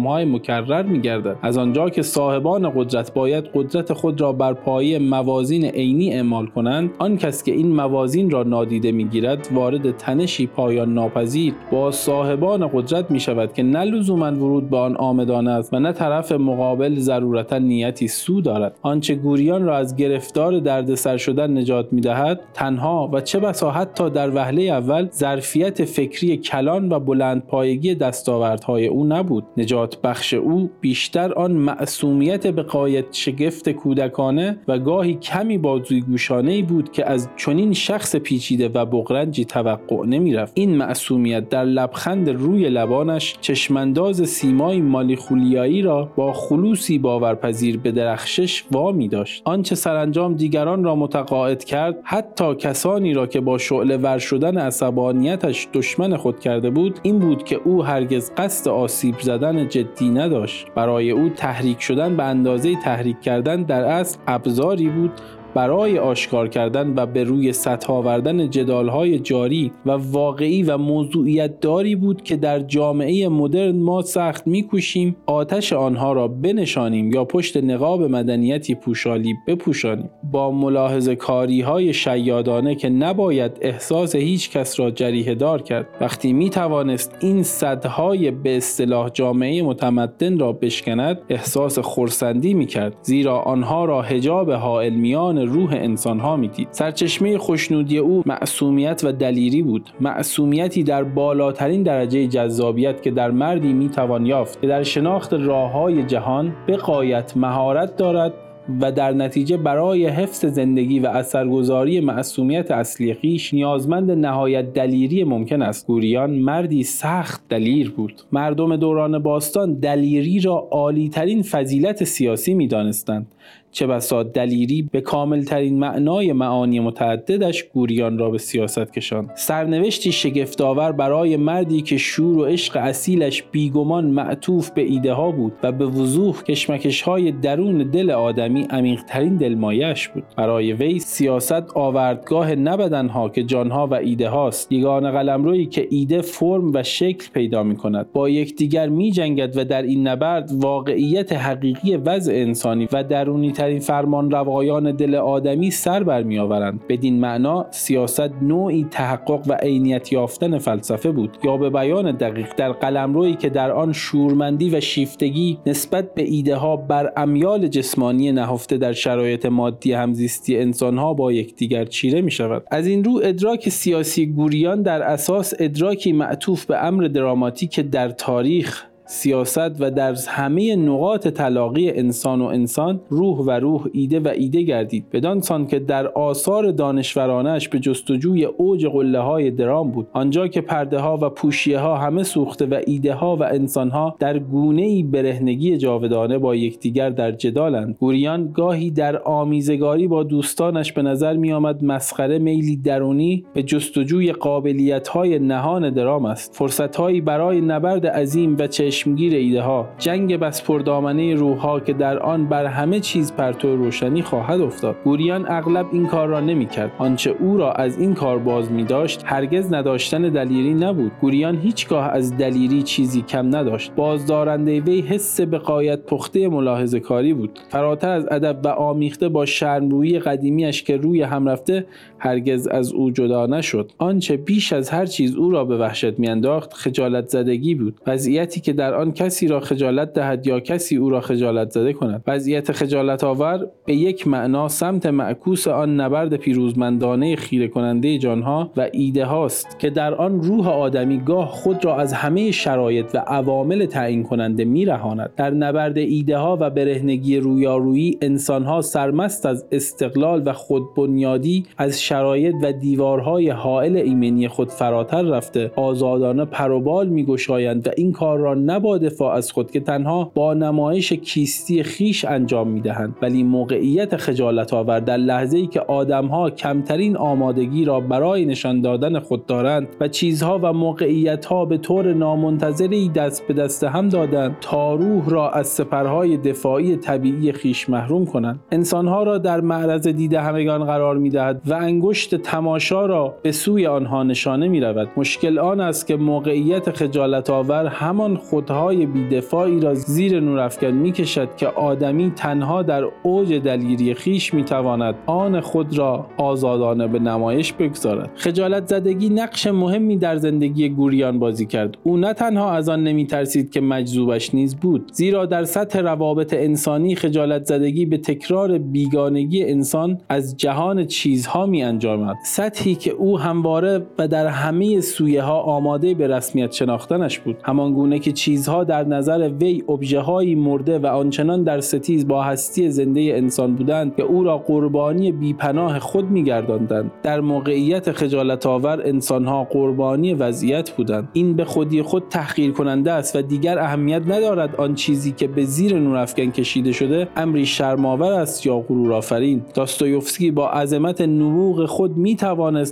های 0.06 0.26
مکرر 0.26 0.84
می 0.84 1.02
گردد. 1.02 1.36
از 1.42 1.58
آنجا 1.58 1.90
که 1.90 2.02
صاحبان 2.02 2.70
قدرت 2.70 3.14
باید 3.14 3.50
قدرت 3.54 3.94
خود 3.94 4.22
را 4.22 4.34
بر 4.34 4.54
پایه 4.54 5.00
موازین 5.00 5.66
عینی 5.66 6.14
اعمال 6.14 6.46
کنند 6.46 6.90
آن 7.00 7.18
کس 7.18 7.44
که 7.44 7.52
این 7.52 7.68
موازین 7.76 8.30
را 8.30 8.44
نادیده 8.44 8.92
می 8.92 9.06
گیرد 9.06 9.48
وارد 9.54 9.98
تنشی 9.98 10.48
پایان 10.48 10.94
ناپذیر 10.94 11.54
با 11.72 11.92
صاحبان 11.92 12.68
قدرت 12.68 13.12
می 13.12 13.20
شود 13.20 13.54
که 13.54 13.64
نه 13.64 13.84
لزوما 13.84 14.32
ورود 14.32 14.70
به 14.70 14.78
آن 14.78 14.96
آمدانه 14.96 15.52
است 15.52 15.74
و 15.74 15.80
نه 15.80 15.92
طرف 15.92 16.32
مقابل 16.32 16.96
ضرورتا 17.00 17.58
نیتی 17.58 18.08
سو 18.08 18.42
دارد. 18.42 18.78
آنچه 18.82 19.16
گوریان 19.16 19.64
را 19.64 19.78
از 19.78 19.96
گرفتار 19.96 20.60
دردسر 20.60 21.18
شدن 21.18 21.58
نجات 21.58 21.94
می 21.94 22.02
دهد 22.02 22.40
تنها 22.54 23.10
و 23.14 23.22
چه 23.22 23.40
بسا 23.40 23.72
حتی 23.72 24.10
در 24.10 24.36
وهله 24.36 24.62
اول 24.62 25.10
ظرفیت 25.12 25.86
فکری 25.86 26.38
کلان 26.38 26.92
و 26.92 27.00
بلند 27.00 27.46
پایگی 27.48 27.96
دستاوردهای 27.96 28.88
او 28.88 29.06
نبود. 29.06 29.44
نجات 29.58 30.02
بخش 30.02 30.34
او 30.34 30.70
بیشتر 30.82 31.34
آن 31.34 31.52
معصومیت 31.52 32.48
به 32.48 32.64
قایت 32.64 33.06
شگفت 33.12 33.70
کودکانه 33.70 34.58
و 34.68 34.80
گاهی 34.80 35.14
کمی 35.14 35.58
بازوی 35.58 36.02
گوشانه 36.02 36.52
ای 36.52 36.62
بود 36.62 36.92
که 36.92 37.06
از 37.06 37.30
چنین 37.38 37.74
شخص 37.74 38.16
پیچیده 38.16 38.70
و 38.70 38.86
بغرنجی 38.86 39.46
توقع 39.46 40.06
نمی‌رفت. 40.06 40.52
این 40.56 40.78
معصومیت 40.78 41.50
در 41.50 41.64
لبخند 41.64 42.30
روی 42.30 42.70
لبانش 42.70 43.36
چشمانداز 43.42 44.30
سیمای 44.30 44.82
مالیخولیایی 44.82 45.82
را 45.82 46.12
با 46.16 46.34
خلوصی 46.34 46.98
باورپذیر 47.00 47.78
به 47.78 47.92
درخشش 47.92 48.64
وامی 48.72 49.08
داشت. 49.08 49.42
آنچه 49.46 49.76
سرانجام 49.76 50.34
دیگران 50.34 50.84
را 50.84 50.96
متقاعد 50.96 51.64
کرد 51.64 52.00
حتی 52.04 52.41
کسانی 52.42 53.14
را 53.14 53.28
که 53.28 53.42
با 53.42 53.58
شعله 53.58 53.98
ور 53.98 54.18
شدن 54.18 54.58
عصبانیتش 54.58 55.68
دشمن 55.74 56.18
خود 56.18 56.40
کرده 56.40 56.70
بود 56.70 57.00
این 57.04 57.20
بود 57.20 57.44
که 57.44 57.56
او 57.64 57.86
هرگز 57.86 58.32
قصد 58.38 58.70
آسیب 58.70 59.20
زدن 59.20 59.68
جدی 59.68 60.10
نداشت. 60.10 60.68
برای 60.76 61.12
او 61.12 61.30
تحریک 61.30 61.82
شدن 61.82 62.18
به 62.18 62.24
اندازه 62.24 62.76
تحریک 62.84 63.22
کردن 63.22 63.64
در 63.64 63.84
اصل 63.84 64.18
ابزاری 64.28 64.90
بود 64.90 65.12
برای 65.56 66.00
آشکار 66.00 66.48
کردن 66.48 66.94
و 66.96 67.06
به 67.06 67.24
روی 67.24 67.54
سطح 67.54 67.94
آوردن 67.94 68.50
جدالهای 68.50 69.20
جاری 69.20 69.72
و 69.86 69.92
واقعی 69.92 70.64
و 70.64 70.78
موضوعیت 70.78 71.60
داری 71.60 71.96
بود 71.96 72.22
که 72.22 72.36
در 72.36 72.60
جامعه 72.60 73.30
مدرن 73.30 73.76
ما 73.76 74.02
سخت 74.02 74.48
میکوشیم 74.48 75.16
آتش 75.26 75.74
آنها 75.74 76.14
را 76.14 76.28
بنشانیم 76.28 77.12
یا 77.12 77.26
پشت 77.26 77.58
نقاب 77.58 78.04
مدنیتی 78.04 78.76
پوشالی 78.76 79.34
بپوشانیم. 79.48 80.10
با 80.32 80.52
ملاحظه 80.52 81.16
کاری 81.16 81.62
های 81.62 81.94
شیادانه 81.94 82.76
که 82.76 82.90
نباید 82.90 83.58
احساس 83.62 84.16
هیچ 84.16 84.52
کس 84.52 84.80
را 84.80 84.92
جریه 84.92 85.36
دار 85.36 85.62
کرد 85.62 85.88
وقتی 86.02 86.34
می 86.34 86.50
توانست 86.50 87.18
این 87.22 87.44
صدهای 87.44 88.32
به 88.32 88.58
اصطلاح 88.58 89.10
جامعه 89.10 89.62
متمدن 89.62 90.40
را 90.40 90.52
بشکند 90.52 91.20
احساس 91.30 91.80
خورسندی 91.80 92.54
می 92.54 92.66
کرد 92.66 92.98
زیرا 93.02 93.40
آنها 93.40 93.86
را 93.86 94.02
هجاب 94.02 94.52
حائل 94.52 94.94
میان 94.94 95.41
روح 95.42 95.74
انسانها 95.74 96.36
می‌دید. 96.36 96.68
سرچشمه 96.72 97.38
خوشنودی 97.38 97.98
او 97.98 98.24
معصومیت 98.26 99.02
و 99.04 99.12
دلیری 99.12 99.62
بود. 99.62 99.90
معصومیتی 100.00 100.84
در 100.84 101.04
بالاترین 101.04 101.84
درجه 101.84 102.28
جذابیت 102.28 103.02
که 103.02 103.12
در 103.12 103.32
مردی 103.32 103.74
می‌توان 103.74 104.26
یافت 104.26 104.62
که 104.62 104.68
در 104.68 104.84
شناخت 104.84 105.34
راههای 105.34 106.04
جهان 106.04 106.54
به 106.68 106.78
قایت 106.78 107.38
مهارت 107.38 107.96
دارد 107.96 108.34
و 108.82 108.92
در 108.92 109.12
نتیجه 109.12 109.58
برای 109.58 110.06
حفظ 110.06 110.46
زندگی 110.46 111.00
و 111.00 111.08
اثرگذاری 111.08 112.00
معصومیت 112.00 112.72
اصلی 112.72 113.14
خیش 113.14 113.54
نیازمند 113.54 114.12
نهایت 114.12 114.74
دلیری 114.74 115.24
ممکن 115.24 115.62
است. 115.62 115.88
گوریان 115.88 116.30
مردی 116.32 116.84
سخت 116.84 117.42
دلیر 117.50 117.92
بود. 117.92 118.22
مردم 118.32 118.76
دوران 118.76 119.20
باستان 119.20 119.74
دلیری 119.74 120.40
را 120.40 120.68
عالیترین 120.72 121.42
فضیلت 121.42 122.04
سیاسی 122.04 122.54
می‌دانستند. 122.54 123.28
چه 123.72 123.88
بسا 123.88 124.24
دلیری 124.24 124.82
به 124.82 125.02
کاملترین 125.02 125.80
معنای 125.80 126.34
معانی 126.34 126.80
متعددش 126.80 127.64
گوریان 127.64 128.18
را 128.18 128.30
به 128.30 128.38
سیاست 128.38 128.94
کشاند. 128.94 129.32
سرنوشتی 129.36 130.12
شگفتآور 130.12 130.92
برای 130.92 131.38
مردی 131.38 131.82
که 131.82 131.98
شور 131.98 132.38
و 132.38 132.46
عشق 132.46 132.78
اصیلش 132.78 133.44
بیگمان 133.52 134.06
معطوف 134.06 134.70
به 134.70 134.82
ایده 134.82 135.14
ها 135.14 135.32
بود 135.32 135.54
و 135.64 135.72
به 135.72 135.86
وضوح 135.86 136.44
کشمکش 136.44 137.02
های 137.02 137.32
درون 137.32 137.78
دل 137.78 138.12
آدمی 138.12 138.68
عمیقترین 138.70 139.38
دلمایش 139.38 140.08
بود. 140.08 140.24
برای 140.38 140.74
وی 140.74 141.00
سیاست 141.00 141.72
آوردگاه 141.78 142.56
نبدنها 142.56 143.30
که 143.30 143.44
جانها 143.44 143.88
و 143.88 143.94
ایده 143.94 144.30
هاست 144.30 144.72
یگان 144.72 145.12
قلمرویی 145.12 145.66
که 145.66 145.88
ایده 145.90 146.22
فرم 146.22 146.74
و 146.74 146.84
شکل 146.84 147.28
پیدا 147.34 147.64
می 147.64 147.76
کند 147.76 148.12
با 148.14 148.30
یکدیگر 148.30 148.90
می 148.90 149.12
جنگد 149.12 149.58
و 149.58 149.64
در 149.64 149.82
این 149.82 150.08
نبرد 150.08 150.52
واقعیت 150.54 151.34
حقیقی 151.34 151.96
وضع 151.96 152.34
انسانی 152.34 152.88
و 152.94 153.04
درونی 153.04 153.52
ترین 153.62 153.80
فرمان 153.80 154.32
روایان 154.32 154.92
دل 154.92 155.16
آدمی 155.16 155.72
سر 155.72 156.04
برمیآورند. 156.04 156.88
بدین 156.90 157.20
معنا 157.20 157.68
سیاست 157.72 158.32
نوعی 158.42 158.88
تحقق 158.92 159.42
و 159.48 159.54
عینیت 159.54 160.14
یافتن 160.14 160.58
فلسفه 160.58 161.12
بود. 161.12 161.38
یا 161.44 161.58
به 161.58 161.70
بیان 161.70 162.12
دقیق 162.12 162.56
در 162.58 162.72
قلمرویی 162.72 163.36
که 163.36 163.50
در 163.50 163.72
آن 163.72 163.94
شورمندی 163.94 164.70
و 164.70 164.80
شیفتگی 164.80 165.58
نسبت 165.66 166.14
به 166.14 166.24
ایده 166.24 166.56
ها 166.56 166.76
بر 166.76 167.14
امیال 167.18 167.68
جسمانی 167.68 168.32
نهفته 168.32 168.78
در 168.78 168.94
شرایط 168.94 169.46
مادی 169.46 169.94
همزیستی 169.94 170.58
انسانها 170.58 171.14
با 171.14 171.32
یکدیگر 171.32 171.86
چیره 171.86 172.22
می 172.22 172.32
شود 172.32 172.64
از 172.72 172.88
این 172.88 173.04
رو 173.04 173.20
ادراک 173.24 173.70
سیاسی 173.70 174.26
گوریان 174.26 174.82
در 174.82 175.02
اساس 175.02 175.54
ادراکی 175.60 176.14
معطوف 176.14 176.66
به 176.66 176.86
امر 176.86 177.04
دراماتیک 177.04 177.80
در 177.80 178.10
تاریخ 178.10 178.91
سیاست 179.12 179.82
و 179.82 179.92
در 179.92 180.16
همه 180.28 180.76
نقاط 180.76 181.28
تلاقی 181.28 181.92
انسان 181.92 182.42
و 182.42 182.46
انسان 182.46 183.02
روح 183.10 183.38
و 183.38 183.52
روح 183.52 183.86
ایده 183.94 184.20
و 184.20 184.28
ایده 184.28 184.62
گردید. 184.62 185.06
بدان 185.12 185.42
سان 185.42 185.68
که 185.68 185.80
در 185.80 186.08
آثار 186.08 186.72
دانشورانش 186.72 187.70
به 187.70 187.80
جستجوی 187.80 188.46
اوج 188.46 188.86
قله 188.86 189.20
های 189.20 189.52
درام 189.52 189.92
بود. 189.92 190.08
آنجا 190.14 190.48
که 190.48 190.62
پرده 190.62 191.00
ها 191.00 191.18
و 191.22 191.30
پوشیه 191.30 191.80
ها 191.80 191.98
همه 191.98 192.24
سوخته 192.24 192.66
و 192.66 192.82
ایده 192.88 193.14
ها 193.14 193.36
و 193.36 193.44
انسان 193.44 193.90
ها 193.90 194.16
در 194.20 194.40
گونه 194.40 194.82
ای 194.82 195.04
برهنگی 195.04 195.78
جاودانه 195.78 196.38
با 196.38 196.56
یکدیگر 196.56 197.10
در 197.10 197.32
جدالند. 197.32 197.96
گوریان 198.00 198.52
گاهی 198.54 198.92
در 198.92 199.18
آمیزگاری 199.22 200.08
با 200.08 200.24
دوستانش 200.24 200.94
به 200.94 201.02
نظر 201.02 201.38
می 201.38 201.54
آمد 201.54 201.84
مسخره 201.84 202.40
میلی 202.40 202.76
درونی 202.76 203.46
به 203.54 203.64
جستجوی 203.64 204.32
قابلیت 204.32 205.08
های 205.08 205.40
نهان 205.40 205.90
درام 205.90 206.26
است. 206.26 206.56
فرصت 206.56 206.96
هایی 206.96 207.22
برای 207.22 207.62
نبرد 207.62 208.08
عظیم 208.08 208.56
و 208.60 208.68
چشم 208.68 209.01
چشمگیر 209.02 209.36
ایده 209.36 209.62
ها 209.62 209.90
جنگ 209.98 210.38
بس 210.38 210.64
پردامنه 210.64 211.36
روح 211.36 211.58
ها 211.58 211.80
که 211.80 211.94
در 211.94 212.20
آن 212.20 212.46
بر 212.46 212.66
همه 212.66 213.00
چیز 213.00 213.34
پرتو 213.34 213.76
روشنی 213.76 214.22
خواهد 214.22 214.62
افتاد. 214.62 214.96
گوریان 215.04 215.46
اغلب 215.50 215.88
این 215.92 216.08
کار 216.08 216.28
را 216.28 216.40
نمی 216.40 216.66
کرد 216.66 216.92
آنچه 216.98 217.36
او 217.40 217.58
را 217.58 217.72
از 217.72 218.00
این 218.00 218.14
کار 218.14 218.40
باز 218.40 218.72
می 218.72 218.84
داشت 218.84 219.22
هرگز 219.26 219.74
نداشتن 219.74 220.22
دلیری 220.22 220.74
نبود. 220.74 221.12
گوریان 221.22 221.58
هیچگاه 221.58 222.08
از 222.08 222.38
دلیری 222.38 222.84
چیزی 222.84 223.22
کم 223.22 223.56
نداشت. 223.56 223.92
بازدارنده 223.96 224.80
وی 224.80 225.02
حس 225.02 225.42
به 225.42 225.58
قایت 225.58 226.06
پخته 226.06 226.48
ملاحظه 226.48 227.00
کاری 227.00 227.34
بود. 227.34 227.60
فراتر 227.70 228.10
از 228.10 228.28
ادب 228.32 228.60
و 228.64 228.68
آمیخته 228.68 229.30
با 229.30 229.46
شرمرویی 229.46 230.20
قدیمیش 230.20 230.84
که 230.84 230.98
روی 230.98 231.22
هم 231.22 231.50
رفته 231.50 231.86
هرگز 232.20 232.68
از 232.68 232.94
او 232.94 233.12
جدا 233.12 233.46
نشد. 233.46 233.92
آنچه 233.98 234.38
بیش 234.38 234.74
از 234.74 234.90
هر 234.90 235.06
چیز 235.06 235.36
او 235.36 235.52
را 235.52 235.66
به 235.66 235.78
وحشت 235.78 236.20
میانداخت 236.20 236.74
خجالت 236.74 237.28
زدگی 237.28 237.76
بود. 237.76 238.02
وضعیتی 238.08 238.62
که 238.62 238.74
در 238.82 238.94
آن 238.94 239.12
کسی 239.12 239.48
را 239.48 239.60
خجالت 239.60 240.14
دهد 240.14 240.48
یا 240.48 240.60
کسی 240.60 240.96
او 240.96 241.10
را 241.10 241.22
خجالت 241.22 241.70
زده 241.72 241.94
کند. 241.94 242.24
وضعیت 242.28 242.72
خجالت 242.72 243.24
آور 243.24 243.68
به 243.86 243.96
یک 243.96 244.28
معنا 244.28 244.68
سمت 244.68 245.06
معکوس 245.06 245.68
آن 245.68 246.00
نبرد 246.00 246.36
پیروزمندانه 246.36 247.36
خیره 247.36 247.68
کننده 247.68 248.18
جانها 248.18 248.72
و 248.78 248.90
ایده 248.92 249.26
هاست 249.26 249.80
که 249.80 249.90
در 249.90 250.14
آن 250.14 250.42
روح 250.44 250.70
آدمی 250.70 251.18
گاه 251.18 251.48
خود 251.48 251.86
را 251.86 251.98
از 251.98 252.14
همه 252.14 252.52
شرایط 252.52 253.06
و 253.14 253.18
عوامل 253.18 253.86
تعیین 253.86 254.24
کننده 254.24 254.66
میرهاند. 254.66 255.32
در 255.38 255.50
نبرد 255.50 255.98
ایده 255.98 256.38
ها 256.38 256.58
و 256.62 256.70
برهنگی 256.70 257.38
رویارویی 257.38 258.18
انسانها 258.22 258.82
سرمست 258.82 259.46
از 259.46 259.66
استقلال 259.72 260.44
و 260.46 260.54
خودبنیادی 260.54 261.66
از 261.78 262.02
شرایط 262.02 262.56
و 262.64 262.72
دیوارهای 262.72 263.50
حائل 263.50 263.96
ایمنی 263.98 264.48
خود 264.48 264.70
فراتر 264.70 265.22
رفته 265.22 265.72
آزادانه 265.76 266.46
پروبال 266.46 267.08
میگشایند 267.08 267.88
و 267.88 267.92
این 267.98 268.12
کار 268.12 268.40
را 268.40 268.54
نه 268.72 268.80
با 268.80 268.98
دفاع 268.98 269.36
از 269.36 269.52
خود 269.52 269.72
که 269.72 269.80
تنها 269.80 270.32
با 270.36 270.54
نمایش 270.54 271.14
کیستی 271.14 271.84
خیش 271.84 272.26
انجام 272.26 272.68
می‌دهند 272.68 273.16
ولی 273.22 273.44
موقعیت 273.44 274.18
خجالت 274.18 274.74
آور 274.74 275.00
در 275.00 275.18
لحظه 275.18 275.58
ای 275.58 275.68
که 275.68 275.80
آدمها 275.80 276.50
کمترین 276.50 277.18
آمادگی 277.18 277.86
را 277.86 278.00
برای 278.00 278.46
نشان 278.46 278.82
دادن 278.82 279.20
خود 279.20 279.46
دارند 279.46 279.88
و 280.00 280.08
چیزها 280.08 280.60
و 280.64 280.74
موقعیت 280.74 281.46
ها 281.46 281.66
به 281.66 281.78
طور 281.78 282.14
نامنتظری 282.14 283.10
دست 283.10 283.48
به 283.48 283.54
دست 283.54 283.84
هم 283.84 284.10
دادند 284.10 284.58
تا 284.62 284.96
روح 284.96 285.30
را 285.30 285.50
از 285.50 285.68
سپرهای 285.68 286.38
دفاعی 286.38 286.96
طبیعی 286.96 287.52
خیش 287.52 287.90
محروم 287.90 288.26
کنند. 288.26 288.60
انسانها 288.72 289.24
را 289.24 289.38
در 289.38 289.62
معرض 289.62 290.08
دید 290.08 290.34
همگان 290.34 290.86
قرار 290.86 291.18
می‌دهد 291.18 291.62
و 291.66 291.74
انگشت 291.74 292.36
تماشا 292.36 293.06
را 293.06 293.36
به 293.42 293.52
سوی 293.52 293.88
آنها 293.88 294.24
نشانه 294.24 294.68
می 294.68 294.80
رود 294.80 295.10
مشکل 295.18 295.60
آن 295.60 295.80
است 295.80 296.08
که 296.08 296.16
موقعیت 296.16 296.90
خجالت 296.92 297.50
آور 297.50 297.86
همان 297.86 298.38
خودهای 298.62 299.06
بیدفاعی 299.06 299.80
را 299.80 299.94
زیر 299.94 300.40
نورافکن 300.40 300.88
می 300.88 301.12
کشد 301.12 301.56
که 301.56 301.68
آدمی 301.68 302.32
تنها 302.36 302.84
در 302.84 303.04
اوج 303.24 303.54
دلیری 303.54 304.14
خیش 304.14 304.54
می 304.54 304.64
تواند 304.64 305.16
آن 305.26 305.60
خود 305.60 305.98
را 305.98 306.26
آزادانه 306.38 307.08
به 307.08 307.20
نمایش 307.20 307.74
بگذارد. 307.74 308.30
خجالت 308.36 308.88
زدگی 308.88 309.30
نقش 309.30 309.68
مهمی 309.68 310.18
در 310.18 310.38
زندگی 310.38 310.90
گوریان 310.90 311.40
بازی 311.40 311.66
کرد. 311.66 311.98
او 312.04 312.18
نه 312.18 312.34
تنها 312.34 312.72
از 312.72 312.90
آن 312.90 313.04
نمی 313.04 313.28
ترسید 313.28 313.72
که 313.72 313.82
مجذوبش 313.82 314.56
نیز 314.56 314.76
بود 314.76 315.12
زیرا 315.14 315.46
در 315.46 315.64
سطح 315.64 316.00
روابط 316.00 316.54
انسانی 316.54 317.16
خجالت 317.16 317.66
زدگی 317.66 318.06
به 318.06 318.18
تکرار 318.18 318.78
بیگانگی 318.78 319.64
انسان 319.64 320.18
از 320.30 320.58
جهان 320.58 321.06
چیزها 321.06 321.66
می 321.66 321.84
انجامد 321.84 322.36
سطحی 322.46 322.96
که 322.96 323.12
او 323.12 323.40
همواره 323.40 324.06
و 324.18 324.28
در 324.28 324.48
همه 324.48 325.02
سویه 325.02 325.42
ها 325.42 325.62
آماده 325.62 326.14
به 326.14 326.28
رسمیت 326.28 326.72
شناختنش 326.72 327.40
بود. 327.40 327.58
همان 327.64 327.94
گونه 327.94 328.20
که 328.20 328.32
چیزها 328.52 328.84
در 328.84 329.04
نظر 329.04 329.50
وی 329.60 329.84
ابژه 329.90 330.56
مرده 330.56 331.00
و 331.00 331.06
آنچنان 331.08 331.64
در 331.64 331.80
ستیز 331.80 332.28
با 332.28 332.44
هستی 332.44 332.90
زنده 332.90 333.22
انسان 333.22 333.76
بودند 333.76 334.16
که 334.16 334.24
او 334.24 334.44
را 334.44 334.58
قربانی 334.58 335.32
بیپناه 335.32 336.00
خود 336.00 336.32
میگرداندند. 336.32 337.12
در 337.24 337.40
موقعیت 337.40 338.12
خجالت 338.12 338.66
آور 338.66 339.02
انسانها 339.06 339.64
قربانی 339.64 340.34
وضعیت 340.34 340.92
بودند. 340.92 341.30
این 341.34 341.54
به 341.54 341.66
خودی 341.66 342.02
خود 342.02 342.24
تحقیر 342.30 342.72
کننده 342.72 343.12
است 343.12 343.36
و 343.36 343.42
دیگر 343.42 343.80
اهمیت 343.80 344.22
ندارد 344.28 344.76
آن 344.76 344.96
چیزی 344.96 345.32
که 345.32 345.48
به 345.48 345.64
زیر 345.66 346.00
نورافکن 346.00 346.52
کشیده 346.52 346.92
شده 346.92 347.28
امری 347.36 347.66
شرماور 347.66 348.34
است 348.34 348.66
یا 348.66 348.80
غرورآفرین 348.80 349.62
داستایوفسکی 349.74 350.52
با 350.52 350.70
عظمت 350.70 351.22
نبوغ 351.22 351.86
خود 351.86 352.18
می 352.18 352.36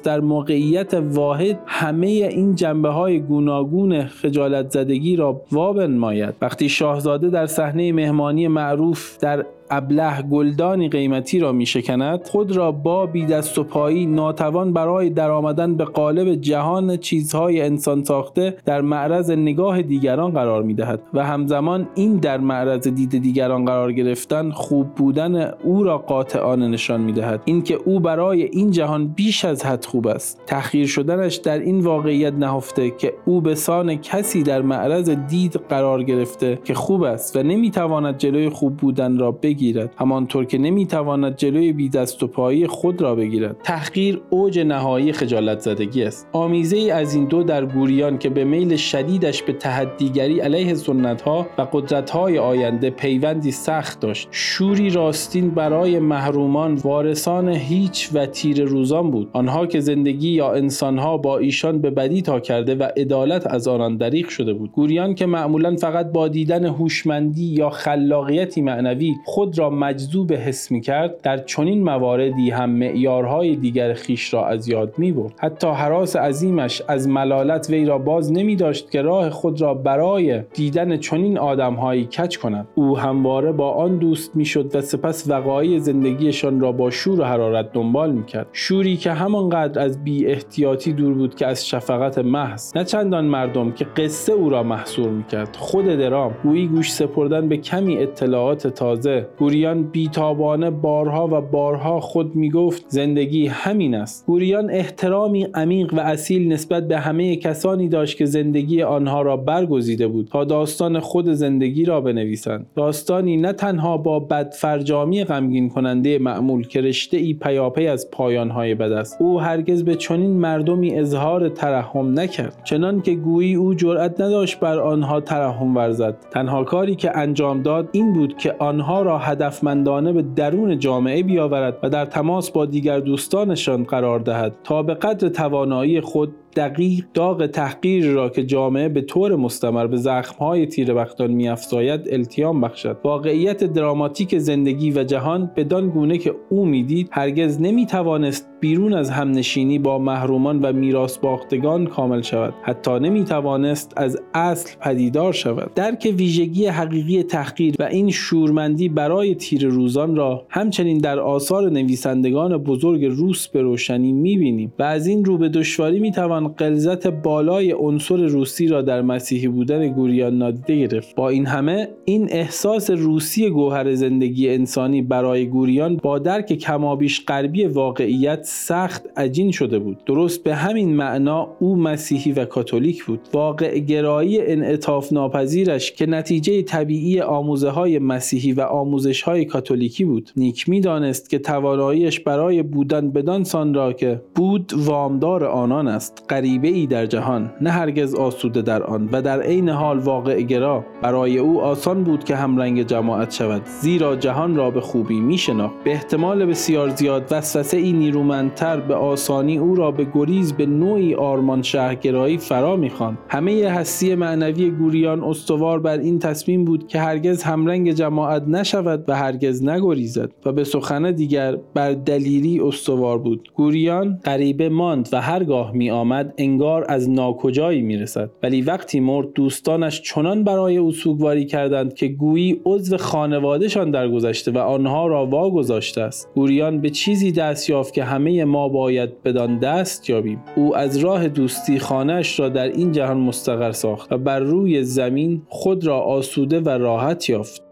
در 0.04 0.20
موقعیت 0.20 0.94
واحد 0.94 1.60
همه 1.66 2.08
این 2.08 2.56
جنبه 2.56 2.90
های 2.90 3.20
گوناگون 3.20 4.06
خجالت 4.06 4.72
زدگی 4.72 5.16
را 5.16 5.42
وابنماید 5.52 6.36
وقتی 6.42 6.70
شاهزاده 6.70 7.30
در 7.30 7.46
صحنه 7.46 7.94
مهمانی 7.94 8.48
معروف 8.48 9.18
در 9.18 9.46
ابله 9.70 10.22
گلدانی 10.22 10.90
قیمتی 10.90 11.40
را 11.40 11.52
می 11.52 11.66
شکند 11.66 12.24
خود 12.24 12.52
را 12.52 12.72
با 12.72 13.06
بی 13.06 13.26
دست 13.26 13.58
و 13.58 13.64
پایی 13.64 14.06
ناتوان 14.06 14.74
برای 14.74 15.10
درآمدن 15.10 15.76
به 15.76 15.86
قالب 15.86 16.36
جهان 16.36 16.98
چیزهای 16.98 17.62
انسان 17.62 18.04
ساخته 18.04 18.58
در 18.66 18.82
معرض 18.82 19.32
نگاه 19.32 19.82
دیگران 19.82 20.32
قرار 20.32 20.64
می 20.64 20.74
دهد 20.74 21.02
و 21.14 21.26
همزمان 21.26 21.88
این 21.96 22.18
در 22.18 22.38
معرض 22.38 22.88
دید 22.88 23.22
دیگران 23.22 23.66
قرار 23.66 23.94
گرفتن 23.94 24.52
خوب 24.52 24.88
بودن 24.96 25.52
او 25.64 25.84
را 25.84 25.98
قاطعانه 25.98 26.68
نشان 26.68 27.02
می 27.02 27.12
دهد 27.12 27.42
اینکه 27.46 27.76
او 27.86 28.00
برای 28.00 28.44
این 28.44 28.72
جهان 28.72 29.08
بیش 29.08 29.46
از 29.46 29.66
حد 29.66 29.86
خوب 29.86 30.08
است. 30.08 30.42
تأخیر 30.48 30.88
شدنش 30.88 31.36
در 31.36 31.60
این 31.60 31.80
واقعیت 31.80 32.34
نهفته 32.34 32.90
که 32.90 33.14
او 33.26 33.42
به 33.42 33.56
سان 33.56 33.96
کسی 33.96 34.44
در 34.44 34.62
معرض 34.62 35.10
دید 35.10 35.54
قرار 35.70 36.04
گرفته 36.04 36.60
که 36.64 36.74
خوب 36.74 37.04
است 37.04 37.36
و 37.36 37.44
نمی‌تواند 37.44 38.18
جلوی 38.18 38.50
خوب 38.50 38.78
بودن 38.78 39.18
را 39.18 39.32
بگیرد 39.32 39.59
بگیرد. 39.60 39.94
همانطور 39.98 40.46
که 40.46 40.58
نمی‌تواند 40.58 41.36
جلوی 41.36 41.74
بی 41.74 41.90
دست 41.90 42.24
و 42.24 42.28
پایی 42.28 42.68
خود 42.68 43.02
را 43.02 43.16
بگیرد. 43.16 43.56
تحقیر 43.64 44.22
اوج 44.30 44.60
نهایی 44.60 45.14
خجالت 45.14 45.60
زدگی 45.60 46.04
است. 46.04 46.28
آمیزه 46.32 46.78
ای 46.78 46.92
از 46.92 47.16
این 47.16 47.26
دو 47.26 47.44
در 47.44 47.66
گوریان 47.66 48.18
که 48.18 48.30
به 48.30 48.44
میل 48.44 48.76
شدیدش 48.76 49.44
به 49.44 49.54
تحدیگری 49.54 50.40
علیه 50.40 50.74
سنت 50.74 51.22
ها 51.22 51.48
و 51.58 51.68
قدرت 51.74 52.10
های 52.10 52.38
آینده 52.38 52.90
پیوندی 52.90 53.52
سخت 53.52 54.00
داشت. 54.00 54.28
شوری 54.32 54.90
راستین 54.90 55.50
برای 55.50 56.00
محرومان 56.00 56.76
وارثان 56.76 57.50
هیچ 57.50 58.10
و 58.14 58.26
تیر 58.26 58.64
روزان 58.64 59.12
بود. 59.12 59.30
آنها 59.34 59.66
که 59.68 59.80
زندگی 59.80 60.30
یا 60.30 60.54
انسانها 60.54 61.18
با 61.18 61.38
ایشان 61.38 61.82
به 61.82 61.90
بدی 61.90 62.22
تا 62.22 62.40
کرده 62.40 62.76
و 62.76 62.84
عدالت 62.98 63.48
از 63.48 63.68
آنان 63.68 63.98
دریغ 63.98 64.30
شده 64.30 64.54
بود. 64.54 64.72
گوریان 64.72 65.16
که 65.16 65.26
معمولا 65.26 65.76
فقط 65.76 66.12
با 66.12 66.28
دیدن 66.28 66.66
هوشمندی 66.66 67.46
یا 67.46 67.70
خلاقیتی 67.70 68.62
معنوی 68.62 69.16
خود 69.26 69.49
خود 69.50 69.60
را 69.60 69.70
مجذوب 69.70 70.34
حس 70.34 70.72
می 70.72 70.82
کرد 70.82 71.22
در 71.22 71.38
چنین 71.38 71.84
مواردی 71.84 72.50
هم 72.50 72.70
معیارهای 72.70 73.56
دیگر 73.56 73.94
خیش 73.94 74.34
را 74.34 74.48
از 74.48 74.68
یاد 74.68 74.94
می 74.98 75.12
برد 75.12 75.34
حتی 75.40 75.68
حراس 75.68 76.16
عظیمش 76.16 76.82
از 76.88 77.08
ملالت 77.08 77.70
وی 77.70 77.86
را 77.86 77.98
باز 77.98 78.32
نمی 78.32 78.56
داشت 78.56 78.92
که 78.92 79.02
راه 79.02 79.30
خود 79.30 79.62
را 79.62 79.74
برای 79.74 80.42
دیدن 80.54 80.98
چنین 80.98 81.38
آدمهایی 81.38 82.06
کچ 82.06 82.38
کند. 82.38 82.68
او 82.76 82.98
همواره 82.98 83.52
با 83.52 83.72
آن 83.72 83.98
دوست 83.98 84.36
می‌شد 84.36 84.76
و 84.76 84.82
سپس 84.82 85.30
وقایع 85.30 85.80
زندگیشان 85.80 86.60
را 86.60 86.72
با 86.72 86.90
شور 86.90 87.22
و 87.22 87.24
حرارت 87.24 87.74
دنبال 87.74 88.12
می 88.12 88.26
کرد 88.26 88.48
شوری 88.54 88.98
که 88.98 89.12
همانقدر 89.12 89.82
از 89.82 90.04
بی 90.04 90.26
احتیاطی 90.26 90.94
دور 90.94 91.14
بود 91.14 91.36
که 91.36 91.48
از 91.48 91.68
شفقت 91.68 92.18
محض. 92.18 92.78
نه 92.78 92.84
چندان 92.84 93.26
مردم 93.26 93.72
که 93.72 93.86
قصه 93.86 94.34
او 94.34 94.50
را 94.50 94.64
محصور 94.64 95.10
می 95.10 95.24
کرد 95.24 95.56
خود 95.56 95.86
درام 95.86 96.36
گویی 96.44 96.68
گوش 96.68 96.92
سپردن 96.92 97.50
به 97.50 97.58
کمی 97.58 97.98
اطلاعات 97.98 98.68
تازه 98.68 99.28
گوریان 99.40 99.84
بیتابانه 99.84 100.70
بارها 100.70 101.28
و 101.28 101.42
بارها 101.42 102.00
خود 102.00 102.36
می‌گفت 102.36 102.86
زندگی 102.88 103.48
همین 103.48 103.96
است. 103.96 104.26
گوریان 104.26 104.70
احترامی 104.70 105.48
عمیق 105.54 105.94
و 105.94 106.00
اصیل 106.00 106.54
نسبت 106.54 106.88
به 106.88 107.00
همه 107.00 107.36
کسانی 107.36 107.88
داشت 107.88 108.18
که 108.18 108.26
زندگی 108.26 108.82
آنها 108.82 109.22
را 109.22 109.38
برگزیده 109.38 110.08
بود 110.08 110.28
تا 110.32 110.44
داستان 110.44 111.00
خود 111.00 111.30
زندگی 111.30 111.86
را 111.86 112.02
بنویسند. 112.02 112.66
داستانی 112.76 113.38
نه 113.38 113.54
تنها 113.54 113.98
با 113.98 114.20
بدفرجامی 114.20 115.24
غمگین 115.24 115.70
کننده 115.70 116.20
معمول 116.20 116.68
که 116.68 116.82
رشته 116.82 117.18
ای 117.18 117.34
پیاپی 117.34 117.88
از 117.88 118.12
پایانهای 118.12 118.76
بد 118.76 118.92
است 118.92 119.22
او 119.22 119.42
هرگز 119.42 119.84
به 119.84 119.96
چنین 119.96 120.32
مردمی 120.32 121.00
اظهار 121.00 121.50
ترحم 121.50 122.20
نکرد. 122.20 122.62
چنان 122.64 123.02
که 123.02 123.16
گویی 123.16 123.56
او 123.56 123.74
جرأت 123.74 124.22
نداشت 124.22 124.60
بر 124.60 124.80
آنها 124.80 125.22
ترحم 125.22 125.78
ورزد. 125.78 126.16
تنها 126.32 126.64
کاری 126.64 126.96
که 126.96 127.18
انجام 127.18 127.62
داد 127.62 127.90
این 127.92 128.14
بود 128.14 128.38
که 128.38 128.56
آنها 128.60 129.02
را 129.02 129.18
هدفمندانه 129.30 130.14
به 130.14 130.22
درون 130.22 130.80
جامعه 130.80 131.24
بیاورد 131.24 131.78
و 131.84 131.90
در 131.90 132.06
تماس 132.06 132.52
با 132.52 132.66
دیگر 132.66 133.00
دوستانشان 133.00 133.84
قرار 133.84 134.20
دهد 134.20 134.56
تا 134.64 134.84
به 134.84 134.94
قدر 134.94 135.30
توانایی 135.30 136.02
خود 136.02 136.36
دقیق 136.56 137.06
داغ 137.14 137.46
تحقیر 137.46 138.12
را 138.12 138.30
که 138.30 138.44
جامعه 138.44 138.90
به 138.90 139.02
طور 139.02 139.36
مستمر 139.36 139.88
به 139.88 139.98
زخمهای 139.98 140.66
تیر 140.66 140.94
بختان 140.94 141.32
میافزاید 141.32 142.02
التیام 142.12 142.62
بخشد. 142.62 142.98
واقعیت 143.04 143.64
دراماتیک 143.64 144.38
زندگی 144.38 144.92
و 144.92 145.04
جهان 145.04 145.52
بدان 145.56 145.90
گونه 145.90 146.18
که 146.18 146.36
او 146.50 146.66
می‌دید 146.66 147.10
هرگز 147.12 147.62
نمی‌توانست 147.62 148.50
بیرون 148.60 148.94
از 148.94 149.10
همنشینی 149.10 149.80
با 149.80 150.00
محرومان 150.00 150.62
و 150.62 150.74
میراث 150.74 151.18
باختگان 151.18 151.86
کامل 151.86 152.22
شود. 152.22 152.54
حتی 152.64 153.00
نمی‌توانست 153.00 153.94
از 153.98 154.22
اصل 154.34 154.78
پدیدار 154.82 155.34
شود. 155.34 155.74
درک 155.74 156.14
ویژگی 156.18 156.66
حقیقی 156.66 157.24
تحقیر 157.24 157.76
و 157.80 157.84
این 157.84 158.12
شورمندی 158.12 158.90
برای 158.90 159.36
تیر 159.36 159.68
روزان 159.68 160.16
را 160.16 160.46
همچنین 160.50 160.98
در 160.98 161.20
آثار 161.20 161.70
نویسندگان 161.70 162.58
بزرگ 162.58 163.06
روس 163.06 163.48
به 163.48 163.62
روشنی 163.62 164.12
می‌بینیم 164.12 164.74
و 164.80 164.84
از 164.84 165.08
این 165.08 165.26
رو 165.26 165.38
به 165.38 165.50
دشواری 165.50 166.00
می‌توان 166.00 166.39
قلزت 166.48 167.08
بالای 167.08 167.72
عنصر 167.72 168.18
روسی 168.18 168.68
را 168.68 168.82
در 168.82 169.02
مسیحی 169.02 169.48
بودن 169.48 169.88
گوریان 169.88 170.38
نادیده 170.38 170.88
گرفت. 170.88 171.16
با 171.16 171.30
این 171.30 171.46
همه 171.46 171.90
این 172.06 172.28
احساس 172.32 172.90
روسی 172.90 173.50
گوهر 173.50 173.94
زندگی 173.94 174.50
انسانی 174.50 175.02
برای 175.02 175.46
گوریان 175.46 175.98
با 175.98 176.20
درک 176.20 176.54
کمابیش 176.54 177.26
غربی 177.26 177.66
واقعیت 177.66 178.40
سخت 178.44 179.06
عجین 179.18 179.52
شده 179.52 179.80
بود. 179.80 179.98
درست 180.06 180.44
به 180.44 180.56
همین 180.56 180.96
معنا 180.96 181.48
او 181.60 181.76
مسیحی 181.76 182.32
و 182.32 182.46
کاتولیک 182.46 183.04
بود. 183.06 183.20
واقع 183.34 183.80
گرایی 183.80 184.42
انعطاف 184.42 185.14
ناپذیرش 185.14 185.92
که 185.92 186.06
نتیجه 186.06 186.62
طبیعی 186.62 187.22
آموزه 187.22 187.70
های 187.70 188.00
مسیحی 188.00 188.54
و 188.54 188.62
آموزش 188.62 189.22
های 189.22 189.46
کاتولیکی 189.46 190.06
بود. 190.06 190.32
نیک 190.38 190.70
می‌دانست 190.70 191.30
که 191.30 191.40
تواناییش 191.40 192.20
برای 192.20 192.64
بودن 192.64 193.12
بدان 193.12 193.44
سان 193.44 193.74
را 193.74 193.94
که 193.94 194.22
بود 194.36 194.74
وامدار 194.78 195.46
آنان 195.46 195.88
است. 195.88 196.24
غریبه 196.30 196.68
ای 196.68 196.88
در 196.88 197.06
جهان 197.06 197.52
نه 197.62 197.70
هرگز 197.70 198.16
آسوده 198.16 198.62
در 198.62 198.84
آن 198.84 199.10
و 199.12 199.22
در 199.22 199.42
عین 199.42 199.70
حال 199.70 200.00
واقع 200.00 200.42
گرا. 200.42 200.86
برای 201.02 201.38
او 201.38 201.62
آسان 201.62 202.04
بود 202.04 202.24
که 202.24 202.36
همرنگ 202.36 202.84
جماعت 202.84 203.32
شود 203.32 203.62
زیرا 203.66 204.16
جهان 204.16 204.56
را 204.56 204.72
به 204.72 204.82
خوبی 204.82 205.20
می 205.20 205.38
شناخت 205.38 205.76
به 205.84 205.92
احتمال 205.92 206.46
بسیار 206.46 206.90
زیاد 206.90 207.28
وسوسه 207.32 207.78
ای 207.78 207.92
نیرومندتر 207.94 208.80
به 208.80 208.96
آسانی 208.96 209.58
او 209.58 209.76
را 209.76 209.92
به 209.92 210.08
گریز 210.14 210.54
به 210.54 210.66
نوعی 210.66 211.16
آرمان 211.16 211.62
شهرگرایی 211.62 212.38
فرا 212.38 212.76
می‌خواند. 212.76 213.18
همه 213.30 213.70
هستی 213.70 214.16
معنوی 214.16 214.72
گوریان 214.72 215.24
استوار 215.24 215.80
بر 215.80 215.98
این 215.98 216.20
تصمیم 216.20 216.66
بود 216.66 216.88
که 216.88 217.00
هرگز 217.00 217.44
همرنگ 217.44 217.92
جماعت 217.92 218.44
نشود 218.48 219.04
و 219.08 219.16
هرگز 219.16 219.64
نگریزد 219.64 220.32
و 220.46 220.52
به 220.52 220.64
سخن 220.64 221.12
دیگر 221.12 221.58
بر 221.74 221.92
دلیری 221.92 222.60
استوار 222.60 223.18
بود. 223.18 223.50
گوریان 223.56 224.20
غریبه 224.26 224.70
ماند 224.70 225.10
و 225.12 225.22
هرگاه 225.22 225.72
می 225.72 225.92
آمد 226.20 226.34
انگار 226.38 226.86
از 226.90 227.10
ناکجایی 227.10 227.82
می 227.82 227.98
رسد 227.98 228.30
ولی 228.44 228.62
وقتی 228.62 229.00
مرد 229.00 229.34
دوستانش 229.34 230.02
چنان 230.02 230.44
برای 230.44 230.78
او 230.78 230.92
سوگواری 230.92 231.46
کردند 231.46 231.94
که 231.94 232.08
گویی 232.08 232.62
عضو 232.66 232.98
خانواده‌شان 232.98 233.92
درگذشته 233.92 234.52
و 234.52 234.58
آنها 234.58 235.08
را 235.08 235.26
واگذاشته 235.26 236.02
است. 236.02 236.30
گوریان 236.36 236.82
به 236.82 236.90
چیزی 236.90 237.32
دست 237.32 237.70
یافت 237.70 237.94
که 237.94 238.04
همه 238.04 238.46
ما 238.46 238.70
باید 238.70 239.24
بدان 239.24 239.60
دست 239.60 240.10
یابیم. 240.10 240.44
او 240.56 240.76
از 240.76 240.98
راه 240.98 241.28
دوستی 241.28 241.80
خانه‌اش 241.80 242.40
را 242.40 242.50
در 242.50 242.68
این 242.68 242.92
جهان 242.92 243.18
مستقر 243.18 243.72
ساخت 243.72 244.12
و 244.12 244.18
بر 244.18 244.40
روی 244.40 244.84
زمین 244.84 245.42
خود 245.48 245.86
را 245.86 246.00
آسوده 246.00 246.60
و 246.60 246.70
راحت 246.70 247.30
یافت. 247.30 247.64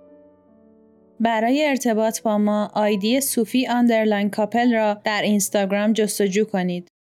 برای 1.20 1.66
ارتباط 1.66 2.22
با 2.22 2.38
ما 2.38 2.72
آیدی 2.74 3.22
صوفی 3.22 3.68
underline 3.68 4.30
کاپل 4.30 4.74
را 4.74 4.98
در 5.04 5.22
اینستاگرام 5.22 5.94
جستجو 5.94 6.46
کنید. 6.46 6.88